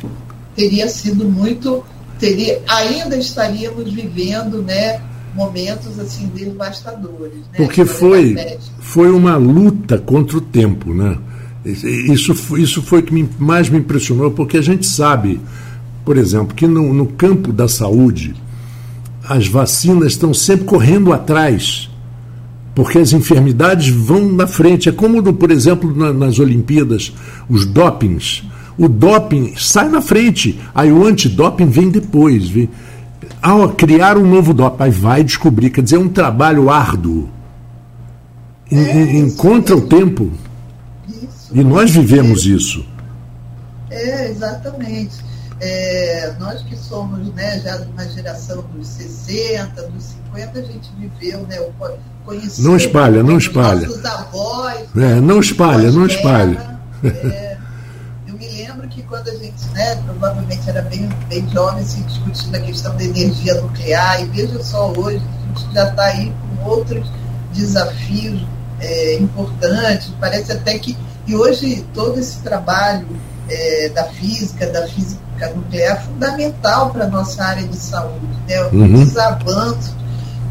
Sim. 0.00 0.08
teria 0.56 0.88
sido 0.88 1.26
muito, 1.26 1.84
teria, 2.18 2.62
ainda 2.66 3.16
estaríamos 3.16 3.92
vivendo, 3.92 4.62
né? 4.62 5.00
Momentos 5.34 5.98
assim 5.98 6.26
devastadores. 6.28 7.34
Né? 7.34 7.56
Porque 7.56 7.84
foi, 7.84 8.36
foi 8.78 9.10
uma 9.10 9.36
luta 9.36 9.98
contra 9.98 10.38
o 10.38 10.40
tempo, 10.40 10.94
né? 10.94 11.18
Isso, 11.64 12.58
isso 12.58 12.82
foi 12.82 13.00
o 13.00 13.02
que 13.02 13.14
me, 13.14 13.28
mais 13.38 13.70
me 13.70 13.78
impressionou, 13.78 14.30
porque 14.30 14.58
a 14.58 14.62
gente 14.62 14.86
sabe, 14.86 15.40
por 16.04 16.18
exemplo, 16.18 16.54
que 16.54 16.66
no, 16.66 16.92
no 16.92 17.06
campo 17.06 17.52
da 17.52 17.66
saúde, 17.66 18.34
as 19.26 19.46
vacinas 19.48 20.12
estão 20.12 20.34
sempre 20.34 20.66
correndo 20.66 21.10
atrás, 21.10 21.88
porque 22.74 22.98
as 22.98 23.12
enfermidades 23.14 23.88
vão 23.88 24.30
na 24.30 24.46
frente. 24.46 24.90
É 24.90 24.92
como, 24.92 25.22
por 25.32 25.50
exemplo, 25.50 25.94
na, 25.96 26.12
nas 26.12 26.38
Olimpíadas, 26.38 27.14
os 27.48 27.64
dopings. 27.64 28.44
O 28.76 28.88
doping 28.88 29.54
sai 29.56 29.88
na 29.88 30.02
frente, 30.02 30.58
aí 30.74 30.92
o 30.92 31.06
antidoping 31.06 31.66
vem 31.66 31.88
depois. 31.88 32.48
Vem, 32.48 32.68
ao 33.44 33.68
criar 33.74 34.16
um 34.16 34.26
novo 34.26 34.54
doping, 34.54 34.88
vai 34.88 35.22
descobrir, 35.22 35.68
quer 35.68 35.82
dizer, 35.82 35.96
é 35.96 35.98
um 35.98 36.08
trabalho 36.08 36.70
árduo. 36.70 37.28
É, 38.72 39.18
encontra 39.18 39.76
o 39.76 39.82
tempo. 39.82 40.32
Isso. 41.06 41.50
E 41.52 41.62
nós 41.62 41.90
vivemos 41.90 42.46
isso. 42.46 42.86
É, 43.90 44.30
exatamente. 44.30 45.22
É, 45.60 46.34
nós 46.40 46.62
que 46.62 46.74
somos 46.74 47.32
né, 47.34 47.60
já 47.60 47.76
de 47.76 47.90
uma 47.90 48.08
geração 48.08 48.64
dos 48.74 48.86
60, 48.88 49.82
dos 49.88 50.04
50, 50.32 50.58
a 50.58 50.62
gente 50.62 50.90
viveu, 50.98 51.40
né, 51.46 51.58
conheceu 52.24 52.64
não 52.64 52.76
espalha, 52.78 53.22
não 53.22 53.36
espalha. 53.36 53.86
nossos 53.86 54.04
avós. 54.06 54.84
É, 54.96 55.20
não 55.20 55.38
espalha, 55.38 55.92
não 55.92 56.06
espalha. 56.06 56.78
É, 57.04 57.53
quando 59.14 59.28
a 59.28 59.34
gente, 59.36 59.68
né, 59.72 59.94
provavelmente 60.04 60.68
era 60.68 60.82
bem, 60.82 61.08
bem 61.28 61.48
jovem, 61.50 61.84
se 61.84 62.00
discutindo 62.02 62.56
a 62.56 62.60
questão 62.60 62.96
da 62.96 63.04
energia 63.04 63.54
nuclear, 63.60 64.20
e 64.20 64.26
veja 64.26 64.60
só 64.60 64.90
hoje, 64.90 65.22
a 65.22 65.46
gente 65.60 65.72
já 65.72 65.88
está 65.88 66.04
aí 66.06 66.34
com 66.58 66.68
outros 66.68 67.08
desafios 67.52 68.44
é, 68.80 69.14
importantes, 69.18 70.10
parece 70.18 70.50
até 70.50 70.76
que, 70.80 70.96
e 71.28 71.36
hoje 71.36 71.86
todo 71.94 72.18
esse 72.18 72.40
trabalho 72.40 73.06
é, 73.48 73.88
da 73.90 74.02
física, 74.06 74.66
da 74.66 74.84
física 74.88 75.48
nuclear, 75.54 76.04
fundamental 76.04 76.90
para 76.90 77.04
a 77.04 77.08
nossa 77.08 77.44
área 77.44 77.68
de 77.68 77.76
saúde. 77.76 78.26
Né? 78.48 78.64
Uhum. 78.72 79.00
Os 79.00 79.16
avanços 79.16 79.94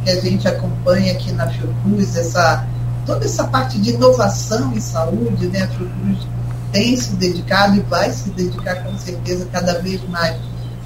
que 0.05 0.09
a 0.09 0.21
gente 0.21 0.47
acompanha 0.47 1.11
aqui 1.11 1.33
na 1.33 1.47
Fiocruz, 1.49 2.15
essa, 2.15 2.65
toda 3.05 3.25
essa 3.25 3.43
parte 3.43 3.77
de 3.81 3.89
inovação 3.89 4.71
em 4.71 4.79
saúde, 4.79 5.47
né? 5.47 5.63
a 5.63 5.67
Fiocruz 5.67 6.32
tem 6.73 6.97
se 6.97 7.15
dedicado 7.15 7.77
e 7.77 7.79
vai 7.81 8.11
se 8.11 8.31
dedicar 8.31 8.83
com 8.83 8.97
certeza 8.97 9.47
cada 9.51 9.79
vez 9.79 10.01
mais 10.09 10.35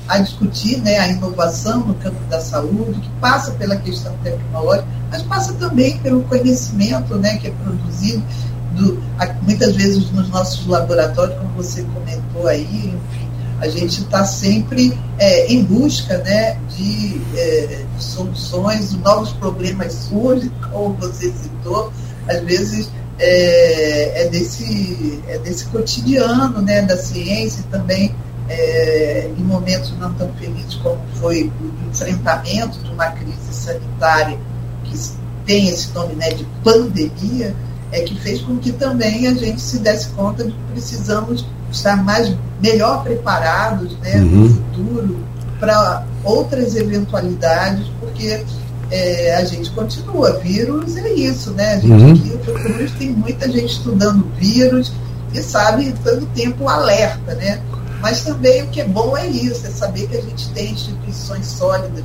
a 0.07 0.19
discutir 0.19 0.77
né, 0.81 0.99
a 0.99 1.07
inovação 1.07 1.79
no 1.79 1.93
campo 1.95 2.23
da 2.29 2.39
saúde, 2.39 2.99
que 2.99 3.09
passa 3.19 3.51
pela 3.51 3.75
questão 3.77 4.15
tecnológica, 4.23 4.87
mas 5.09 5.21
passa 5.23 5.53
também 5.53 5.97
pelo 5.99 6.23
conhecimento 6.23 7.15
né, 7.15 7.37
que 7.37 7.47
é 7.47 7.51
produzido 7.51 8.23
do, 8.71 9.01
muitas 9.41 9.75
vezes 9.75 10.11
nos 10.11 10.29
nossos 10.29 10.65
laboratórios, 10.67 11.37
como 11.39 11.49
você 11.53 11.83
comentou 11.83 12.47
aí, 12.47 12.63
enfim, 12.63 13.27
a 13.59 13.67
gente 13.67 14.01
está 14.01 14.23
sempre 14.23 14.97
é, 15.17 15.51
em 15.51 15.63
busca 15.63 16.17
né, 16.19 16.57
de, 16.75 17.21
é, 17.35 17.85
de, 17.97 18.03
soluções, 18.03 18.93
novos 18.93 19.33
problemas 19.33 19.93
surgem, 19.93 20.51
como 20.71 20.93
você 20.95 21.31
citou, 21.31 21.91
às 22.29 22.41
vezes 22.43 22.89
é, 23.19 24.23
é, 24.23 24.27
desse, 24.29 25.21
é 25.27 25.37
desse 25.39 25.65
cotidiano 25.65 26.61
né, 26.61 26.81
da 26.83 26.97
ciência 26.97 27.63
também 27.71 28.13
é, 28.49 29.29
em 29.37 29.43
momentos 29.43 29.93
não 29.97 30.13
tão 30.13 30.31
felizes 30.33 30.75
como 30.75 30.99
foi 31.15 31.51
o 31.61 31.89
enfrentamento 31.89 32.79
de 32.79 32.91
uma 32.91 33.07
crise 33.07 33.51
sanitária 33.51 34.37
que 34.85 34.97
tem 35.45 35.69
esse 35.69 35.93
nome 35.93 36.13
né, 36.15 36.29
de 36.31 36.45
pandemia, 36.63 37.55
é 37.91 38.01
que 38.01 38.19
fez 38.19 38.41
com 38.41 38.57
que 38.57 38.71
também 38.73 39.27
a 39.27 39.33
gente 39.33 39.61
se 39.61 39.79
desse 39.79 40.09
conta 40.09 40.43
de 40.43 40.51
que 40.51 40.59
precisamos 40.73 41.45
estar 41.71 42.03
mais 42.03 42.35
melhor 42.61 43.03
preparados 43.03 43.97
né, 43.99 44.15
uhum. 44.17 44.25
no 44.25 44.49
futuro 44.49 45.19
para 45.59 46.05
outras 46.23 46.75
eventualidades, 46.75 47.87
porque 47.99 48.43
é, 48.91 49.35
a 49.35 49.45
gente 49.45 49.69
continua. 49.71 50.33
Vírus 50.39 50.95
é 50.97 51.13
isso, 51.13 51.51
né? 51.51 51.73
A 51.73 51.79
gente 51.79 51.91
uhum. 51.91 52.11
aqui, 52.13 52.91
o 52.93 52.97
tem 52.97 53.09
muita 53.11 53.51
gente 53.51 53.73
estudando 53.73 54.25
vírus 54.37 54.91
e 55.33 55.41
sabe 55.41 55.93
todo 56.03 56.25
tempo 56.27 56.67
alerta, 56.67 57.35
né? 57.35 57.61
Mas 58.01 58.21
também 58.21 58.63
o 58.63 58.67
que 58.67 58.81
é 58.81 58.85
bom 58.85 59.17
é 59.17 59.27
isso, 59.27 59.65
é 59.65 59.69
saber 59.69 60.07
que 60.07 60.17
a 60.17 60.21
gente 60.21 60.49
tem 60.49 60.71
instituições 60.71 61.47
sólidas 61.47 62.03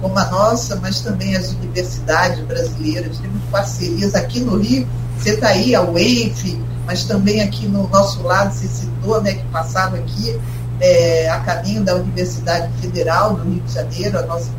como 0.00 0.18
a 0.18 0.24
nossa, 0.30 0.76
mas 0.76 1.00
também 1.00 1.36
as 1.36 1.52
universidades 1.52 2.40
brasileiras, 2.44 3.18
temos 3.18 3.40
parcerias 3.50 4.14
aqui 4.16 4.40
no 4.40 4.58
Rio, 4.58 4.86
você 5.16 5.30
está 5.30 5.48
aí, 5.48 5.74
a 5.74 5.82
UENF, 5.82 6.58
mas 6.84 7.04
também 7.04 7.40
aqui 7.40 7.68
no 7.68 7.88
nosso 7.88 8.20
lado, 8.22 8.52
você 8.52 8.66
citou, 8.66 9.22
né, 9.22 9.34
que 9.34 9.44
passava 9.44 9.96
aqui 9.96 10.38
é, 10.80 11.30
a 11.30 11.38
caminho 11.40 11.84
da 11.84 11.94
Universidade 11.94 12.72
Federal 12.80 13.34
do 13.34 13.48
Rio 13.48 13.62
de 13.62 13.72
Janeiro, 13.72 14.18
a 14.18 14.22
nossa 14.22 14.50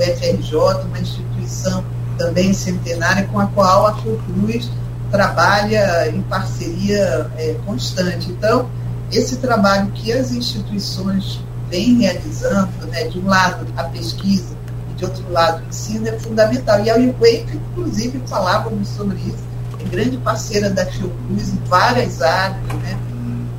UFRJ, 0.00 0.84
uma 0.86 0.98
instituição 0.98 1.84
também 2.16 2.52
centenária 2.52 3.26
com 3.28 3.40
a 3.40 3.46
qual 3.46 3.86
a 3.86 3.96
Fiocruz 3.96 4.70
trabalha 5.10 6.08
em 6.08 6.22
parceria 6.22 7.30
é, 7.36 7.54
constante. 7.66 8.30
Então, 8.30 8.68
esse 9.10 9.36
trabalho 9.36 9.90
que 9.92 10.12
as 10.12 10.30
instituições 10.30 11.40
vêm 11.68 11.98
realizando, 11.98 12.86
né, 12.88 13.04
de 13.04 13.18
um 13.18 13.26
lado 13.26 13.66
a 13.76 13.84
pesquisa 13.84 14.54
e 14.90 14.94
de 14.94 15.04
outro 15.04 15.24
lado 15.32 15.64
o 15.64 15.68
ensino, 15.68 16.08
é 16.08 16.18
fundamental. 16.18 16.84
E 16.84 16.90
a 16.90 16.96
UEP, 16.96 17.56
inclusive, 17.56 18.22
falávamos 18.26 18.88
sobre 18.88 19.16
isso, 19.18 19.44
é 19.80 19.88
grande 19.88 20.16
parceira 20.18 20.70
da 20.70 20.86
Fiocruz 20.86 21.48
em 21.48 21.60
várias 21.66 22.22
áreas. 22.22 22.62
Né? 22.82 22.98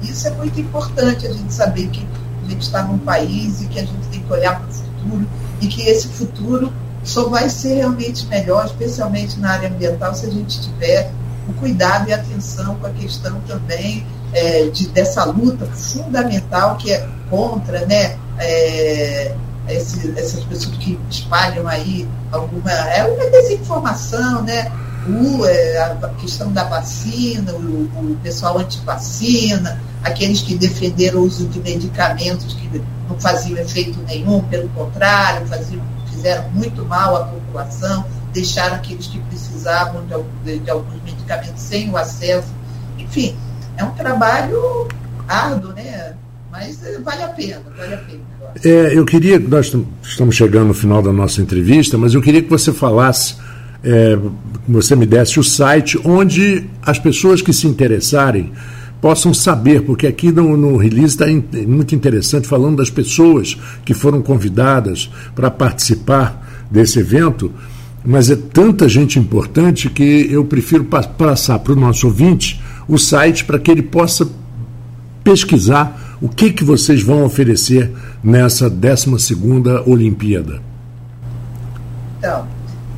Isso 0.04 0.28
é 0.28 0.32
muito 0.32 0.60
importante, 0.60 1.28
a 1.28 1.34
gente 1.34 1.54
saber 1.54 1.88
que 1.88 2.08
a 2.46 2.50
gente 2.50 2.62
está 2.62 2.84
num 2.84 2.98
país 3.00 3.62
e 3.62 3.66
que 3.66 3.80
a 3.80 3.86
gente 3.86 4.08
tem 4.10 4.22
que 4.22 4.32
olhar 4.32 4.60
para 4.60 4.70
o 4.70 4.74
futuro 4.74 5.28
e 5.62 5.68
que 5.68 5.82
esse 5.84 6.08
futuro 6.08 6.74
só 7.04 7.30
vai 7.30 7.50
ser 7.50 7.76
realmente 7.76 8.26
melhor, 8.28 8.66
especialmente 8.66 9.40
na 9.40 9.52
área 9.52 9.70
ambiental, 9.70 10.14
se 10.14 10.26
a 10.26 10.30
gente 10.30 10.62
tiver 10.62 11.12
o 11.48 11.54
cuidado 11.54 12.10
e 12.10 12.14
atenção 12.14 12.76
com 12.76 12.88
a 12.88 12.92
questão 12.92 13.40
também 13.42 14.06
é, 14.34 14.68
de, 14.70 14.88
dessa 14.90 15.24
luta 15.26 15.66
fundamental 15.66 16.78
que 16.78 16.92
é 16.92 17.08
contra 17.30 17.86
né, 17.86 18.18
é, 18.38 19.36
esse, 19.68 20.12
essas 20.18 20.44
pessoas 20.44 20.76
que 20.78 21.00
espalham 21.10 21.68
aí 21.68 22.08
alguma 22.32 22.72
é 22.72 23.04
uma 23.04 23.30
desinformação, 23.30 24.44
né? 24.44 24.72
O, 25.08 25.46
é, 25.46 25.80
a 25.80 26.10
questão 26.20 26.52
da 26.52 26.64
vacina, 26.64 27.54
o, 27.54 27.58
o 27.58 28.18
pessoal 28.22 28.60
antivacina, 28.60 29.82
aqueles 30.04 30.42
que 30.42 30.56
defenderam 30.56 31.22
o 31.22 31.24
uso 31.24 31.48
de 31.48 31.60
medicamentos 31.60 32.54
que 32.54 32.82
não 33.12 33.20
faziam 33.20 33.60
efeito 33.60 34.00
nenhum, 34.08 34.42
pelo 34.44 34.70
contrário, 34.70 35.46
faziam, 35.48 35.82
fizeram 36.10 36.50
muito 36.52 36.86
mal 36.86 37.16
à 37.16 37.26
população, 37.26 38.06
deixaram 38.34 38.76
aqueles 38.76 39.08
que 39.08 39.20
precisavam 39.22 40.04
de, 40.06 40.16
de, 40.46 40.60
de 40.60 40.72
alguns 40.72 41.02
medicamentos 41.04 41.62
sem 41.62 41.90
o 41.90 41.98
acesso. 41.98 42.48
Enfim, 42.98 43.36
é 43.78 43.84
um 43.84 43.92
trabalho 43.92 44.88
árduo, 45.28 45.74
né? 45.74 46.14
Mas 46.52 46.84
eh, 46.84 47.00
vale 47.04 47.24
a 47.24 47.30
pena, 47.30 47.62
vale 47.78 47.94
a 47.94 47.98
pena. 47.98 48.20
É, 48.66 48.98
eu 48.98 49.06
queria, 49.06 49.40
nós 49.40 49.74
estamos 50.04 50.36
chegando 50.36 50.68
no 50.68 50.74
final 50.74 51.02
da 51.02 51.12
nossa 51.12 51.42
entrevista, 51.42 51.98
mas 51.98 52.14
eu 52.14 52.22
queria 52.22 52.42
que 52.42 52.50
você 52.50 52.74
falasse, 52.74 53.36
é, 53.84 54.18
que 54.66 54.72
você 54.72 54.96
me 54.96 55.06
desse 55.06 55.40
o 55.40 55.44
site 55.44 56.00
onde 56.04 56.70
as 56.82 57.00
pessoas 57.00 57.42
que 57.42 57.54
se 57.54 57.68
interessarem 57.68 58.52
possam 59.02 59.34
saber, 59.34 59.82
porque 59.82 60.06
aqui 60.06 60.32
no, 60.32 60.56
no 60.56 60.78
release 60.78 61.16
está 61.16 61.26
muito 61.68 61.96
interessante 61.96 62.48
falando 62.48 62.78
das 62.78 62.90
pessoas 62.90 63.58
que 63.84 63.94
foram 63.94 64.22
convidadas 64.22 65.10
para 65.36 65.50
participar 65.50 66.68
desse 66.70 67.00
evento, 67.00 67.52
mas 68.06 68.30
é 68.30 68.36
tanta 68.36 68.88
gente 68.88 69.20
importante 69.20 69.90
que 69.90 70.28
eu 70.32 70.46
prefiro 70.46 70.86
passar 70.86 71.60
para 71.60 71.74
o 71.74 71.76
nosso 71.76 72.08
ouvinte 72.08 72.62
o 72.88 72.98
site 72.98 73.44
para 73.44 73.60
que 73.60 73.72
ele 73.72 73.82
possa 73.82 74.28
pesquisar 75.24 76.18
o 76.22 76.30
que, 76.30 76.52
que 76.52 76.64
vocês 76.64 77.02
vão 77.02 77.24
oferecer 77.24 77.92
nessa 78.24 78.70
12 78.70 79.36
Olimpíada. 79.86 80.62
Então, 82.20 82.48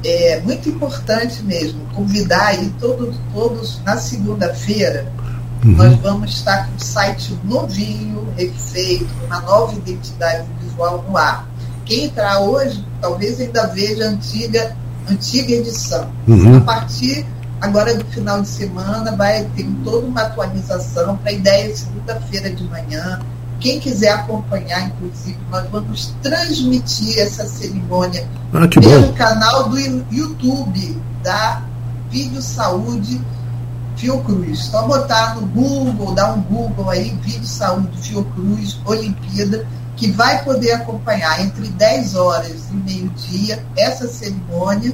é 0.04 0.42
muito 0.42 0.68
importante 0.68 1.42
mesmo 1.44 1.80
convidar 1.94 2.48
aí 2.48 2.72
todos, 2.80 3.16
todos 3.34 3.82
na 3.86 3.98
segunda-feira. 3.98 5.10
Uhum. 5.64 5.72
Nós 5.72 5.96
vamos 6.00 6.34
estar 6.34 6.68
com 6.68 6.76
o 6.76 6.80
site 6.80 7.38
novinho, 7.44 8.28
refeito, 8.38 9.08
uma 9.26 9.42
nova 9.42 9.74
identidade 9.74 10.46
visual 10.62 11.04
no 11.08 11.18
ar. 11.18 11.48
Quem 11.86 12.06
entrar 12.06 12.40
hoje, 12.40 12.86
talvez 13.02 13.40
ainda 13.40 13.68
veja 13.68 14.06
a 14.06 14.10
antiga, 14.10 14.76
antiga 15.10 15.54
edição. 15.54 16.10
Uhum. 16.28 16.58
A 16.58 16.62
partir 16.62 17.26
Agora, 17.64 17.94
no 17.94 18.04
final 18.08 18.42
de 18.42 18.50
semana, 18.50 19.16
vai 19.16 19.46
ter 19.56 19.66
toda 19.86 20.06
uma 20.06 20.24
atualização 20.24 21.16
para 21.16 21.30
a 21.30 21.34
ideia 21.34 21.74
segunda-feira 21.74 22.50
de 22.50 22.62
manhã. 22.66 23.22
Quem 23.58 23.80
quiser 23.80 24.10
acompanhar, 24.10 24.88
inclusive, 24.88 25.38
nós 25.50 25.66
vamos 25.70 26.14
transmitir 26.22 27.18
essa 27.20 27.46
cerimônia 27.46 28.28
ah, 28.54 28.68
pelo 28.68 29.08
bom. 29.08 29.14
canal 29.14 29.70
do 29.70 29.80
YouTube 29.80 31.02
da 31.24 31.62
Vídeo 32.12 32.42
Saúde 32.42 33.22
Fiocruz. 34.04 34.66
Só 34.66 34.86
botar 34.86 35.36
no 35.36 35.48
Google, 35.48 36.14
dar 36.14 36.34
um 36.34 36.42
Google 36.42 36.90
aí, 36.90 37.18
Vídeo 37.22 37.48
Saúde 37.48 37.98
Fiocruz 38.02 38.78
Olimpíada, 38.86 39.66
que 39.96 40.12
vai 40.12 40.44
poder 40.44 40.74
acompanhar 40.74 41.42
entre 41.42 41.70
10 41.70 42.16
horas 42.16 42.70
e 42.70 42.76
meio-dia 42.76 43.64
essa 43.78 44.08
cerimônia 44.08 44.94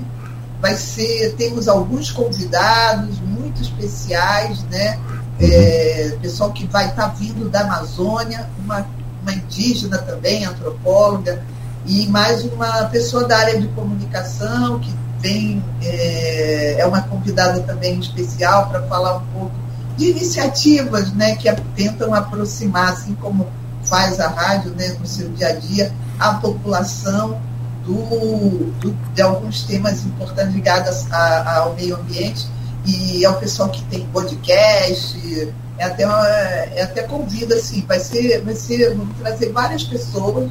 vai 0.62 0.76
ser, 0.76 1.36
temos 1.38 1.68
alguns 1.68 2.12
convidados 2.12 3.20
muito 3.22 3.62
especiais, 3.62 4.62
né? 4.64 4.98
Uhum. 4.98 5.20
É, 5.40 6.18
pessoal 6.22 6.52
que 6.52 6.68
vai 6.68 6.90
estar 6.90 7.10
tá 7.10 7.16
vindo 7.16 7.50
da 7.50 7.62
Amazônia, 7.62 8.50
uma, 8.60 8.86
uma 9.22 9.34
indígena 9.34 9.98
também, 10.00 10.44
antropóloga, 10.44 11.42
e 11.86 12.06
mais 12.08 12.44
uma 12.44 12.84
pessoa 12.86 13.26
da 13.26 13.38
área 13.38 13.60
de 13.60 13.70
comunicação 13.70 14.80
que 14.80 14.94
vem, 15.20 15.64
é, 15.82 16.78
é 16.80 16.86
uma 16.86 17.02
convidada 17.02 17.62
também 17.62 18.00
especial 18.00 18.70
para 18.70 18.82
falar 18.84 19.18
um 19.18 19.26
pouco 19.28 19.56
de 19.98 20.12
iniciativas 20.12 21.12
né, 21.14 21.36
que 21.36 21.54
tentam 21.76 22.14
aproximar, 22.14 22.94
assim 22.94 23.16
como 23.16 23.48
faz 23.84 24.20
a 24.20 24.28
rádio 24.28 24.72
né, 24.72 24.96
no 25.00 25.06
seu 25.06 25.30
dia 25.30 25.50
a 25.50 25.54
dia, 25.54 25.94
a 26.18 26.36
população 26.36 27.40
do, 27.86 28.72
do, 28.80 28.92
de 29.14 29.22
alguns 29.22 29.64
temas 29.64 30.06
importantes 30.06 30.54
ligados 30.54 31.12
a, 31.12 31.58
ao 31.58 31.74
meio 31.76 31.96
ambiente 31.98 32.48
e 32.86 33.26
ao 33.26 33.36
pessoal 33.36 33.70
que 33.70 33.84
tem 33.86 34.06
podcast, 34.08 35.54
é 35.78 35.84
até, 35.84 36.04
é 36.04 36.82
até 36.84 37.04
convida, 37.04 37.56
assim, 37.56 37.86
vai 37.86 38.00
ser, 38.00 38.42
vai 38.42 38.56
ser, 38.56 38.96
vamos 38.96 39.18
trazer 39.18 39.52
várias 39.52 39.84
pessoas 39.84 40.50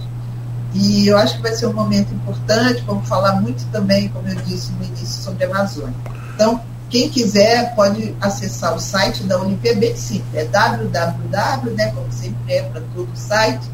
e 0.74 1.08
eu 1.08 1.16
acho 1.16 1.36
que 1.36 1.42
vai 1.42 1.54
ser 1.54 1.66
um 1.66 1.72
momento 1.72 2.12
importante, 2.14 2.82
vamos 2.86 3.08
falar 3.08 3.40
muito 3.40 3.64
também, 3.72 4.08
como 4.08 4.28
eu 4.28 4.34
disse 4.42 4.70
no 4.72 4.84
início, 4.84 5.22
sobre 5.22 5.44
a 5.44 5.48
Amazônia. 5.48 5.94
Então, 6.34 6.60
Quem 6.90 7.08
quiser 7.10 7.74
pode 7.74 8.16
acessar 8.18 8.74
o 8.74 8.80
site 8.80 9.22
da 9.24 9.38
Olimpíada, 9.38 9.78
bem 9.78 9.94
simples, 9.94 10.34
é 10.34 10.46
www, 10.46 11.74
né, 11.74 11.92
como 11.92 12.10
sempre 12.10 12.54
é 12.54 12.62
para 12.62 12.80
todo 12.94 13.14
site, 13.14 13.68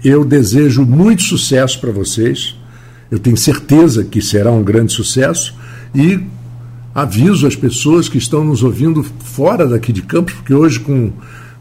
eu 0.05 0.24
desejo 0.24 0.85
muito 0.85 1.22
sucesso 1.22 1.81
para 1.81 1.90
vocês. 1.90 2.57
Eu 3.11 3.18
tenho 3.18 3.37
certeza 3.37 4.05
que 4.05 4.20
será 4.20 4.50
um 4.50 4.62
grande 4.62 4.92
sucesso 4.92 5.55
e 5.94 6.20
aviso 6.94 7.46
as 7.46 7.57
pessoas 7.57 8.09
que 8.09 8.18
estão 8.18 8.44
nos 8.44 8.62
ouvindo 8.62 9.03
fora 9.03 9.66
daqui 9.66 9.92
de 9.92 10.03
Campos, 10.03 10.35
porque 10.35 10.55
hoje 10.55 10.81
com, 10.81 11.12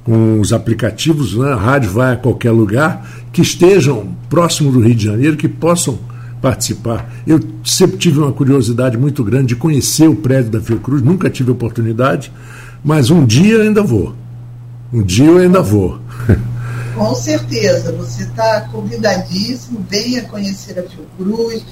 com 0.03 0.39
os 0.39 0.51
aplicativos, 0.51 1.35
né, 1.35 1.53
a 1.53 1.55
rádio 1.55 1.91
vai 1.91 2.13
a 2.13 2.17
qualquer 2.17 2.51
lugar, 2.51 3.07
que 3.31 3.41
estejam 3.41 4.15
próximo 4.29 4.71
do 4.71 4.79
Rio 4.79 4.95
de 4.95 5.05
Janeiro, 5.05 5.37
que 5.37 5.47
possam 5.47 5.97
participar. 6.41 7.09
Eu 7.25 7.39
sempre 7.63 7.97
tive 7.97 8.19
uma 8.19 8.33
curiosidade 8.33 8.97
muito 8.97 9.23
grande 9.23 9.47
de 9.47 9.55
conhecer 9.55 10.09
o 10.09 10.15
prédio 10.15 10.51
da 10.51 10.59
Fiocruz, 10.59 11.01
nunca 11.01 11.29
tive 11.29 11.51
oportunidade, 11.51 12.31
mas 12.83 13.09
um 13.09 13.25
dia 13.25 13.61
ainda 13.61 13.81
vou. 13.81 14.13
Um 14.91 15.01
dia 15.01 15.25
eu 15.25 15.37
ainda 15.37 15.61
vou. 15.61 15.99
Com 16.93 17.15
certeza, 17.15 17.91
você 17.93 18.23
está 18.23 18.67
convidadíssimo, 18.71 19.83
venha 19.89 20.21
conhecer 20.23 20.77
a 20.77 20.83
Fiocruz 20.83 21.63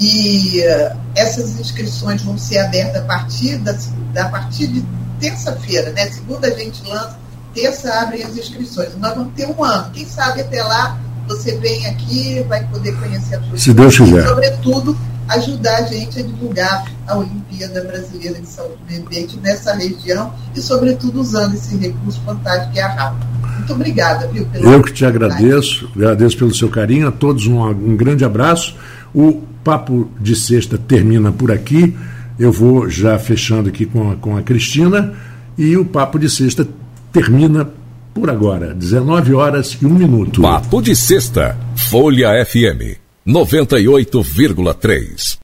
e 0.00 0.60
uh, 0.60 0.96
essas 1.14 1.58
inscrições 1.60 2.22
vão 2.22 2.38
ser 2.38 2.58
abertas 2.58 3.02
a 3.02 3.04
partir, 3.04 3.58
da, 3.58 4.28
partir 4.28 4.68
de 4.68 4.84
terça-feira, 5.20 5.90
né? 5.90 6.06
Segunda 6.10 6.46
a 6.46 6.50
gente 6.50 6.82
lança, 6.88 7.18
terça 7.54 7.92
abrem 8.00 8.22
as 8.22 8.36
inscrições. 8.36 8.96
Nós 8.98 9.14
vamos 9.14 9.32
ter 9.34 9.46
um 9.46 9.62
ano. 9.64 9.90
Quem 9.92 10.06
sabe 10.06 10.40
até 10.40 10.62
lá 10.62 10.98
você 11.28 11.56
vem 11.56 11.86
aqui, 11.86 12.44
vai 12.48 12.64
poder 12.66 12.92
conhecer 12.96 13.36
a 13.36 13.38
Fiocruz. 13.38 13.62
Se 13.62 13.72
Deus 13.72 13.96
quiser. 13.96 14.24
E, 14.24 14.28
sobretudo, 14.28 14.98
ajudar 15.28 15.76
a 15.78 15.82
gente 15.82 16.18
a 16.18 16.22
divulgar 16.22 16.84
a 17.06 17.16
Olimpíada 17.16 17.82
Brasileira 17.84 18.40
de 18.40 18.46
Saúde 18.46 18.74
do 18.76 18.90
Meio 18.90 19.06
Ambiente 19.06 19.38
nessa 19.42 19.74
região 19.74 20.32
e, 20.54 20.60
sobretudo, 20.60 21.20
usando 21.20 21.54
esse 21.54 21.76
recurso 21.76 22.20
fantástico 22.24 22.72
que 22.72 22.80
é 22.80 22.82
a 22.82 22.88
RAPA. 22.88 23.26
Muito 23.56 23.72
obrigada, 23.74 24.26
viu? 24.28 24.46
Eu 24.54 24.82
que 24.82 24.92
te 24.92 25.04
agradeço, 25.04 25.90
agradeço 25.94 26.36
pelo 26.36 26.54
seu 26.54 26.68
carinho, 26.68 27.08
a 27.08 27.12
todos 27.12 27.46
um, 27.46 27.62
um 27.62 27.96
grande 27.96 28.24
abraço. 28.24 28.76
O 29.14 29.42
Papo 29.62 30.10
de 30.20 30.34
Sexta 30.34 30.76
termina 30.76 31.30
por 31.30 31.52
aqui. 31.52 31.96
Eu 32.38 32.50
vou 32.50 32.88
já 32.88 33.18
fechando 33.18 33.68
aqui 33.68 33.86
com 33.86 34.10
a, 34.10 34.16
com 34.16 34.36
a 34.36 34.42
Cristina 34.42 35.12
e 35.56 35.76
o 35.76 35.84
Papo 35.84 36.18
de 36.18 36.28
Sexta 36.28 36.66
termina 37.12 37.68
por 38.14 38.30
agora, 38.30 38.74
19 38.74 39.34
horas 39.34 39.78
e 39.80 39.86
1 39.86 39.90
minuto. 39.90 40.42
Papo 40.42 40.82
de 40.82 40.96
Sexta, 40.96 41.56
Folha 41.76 42.44
FM 42.44 42.98
98,3. 43.26 45.38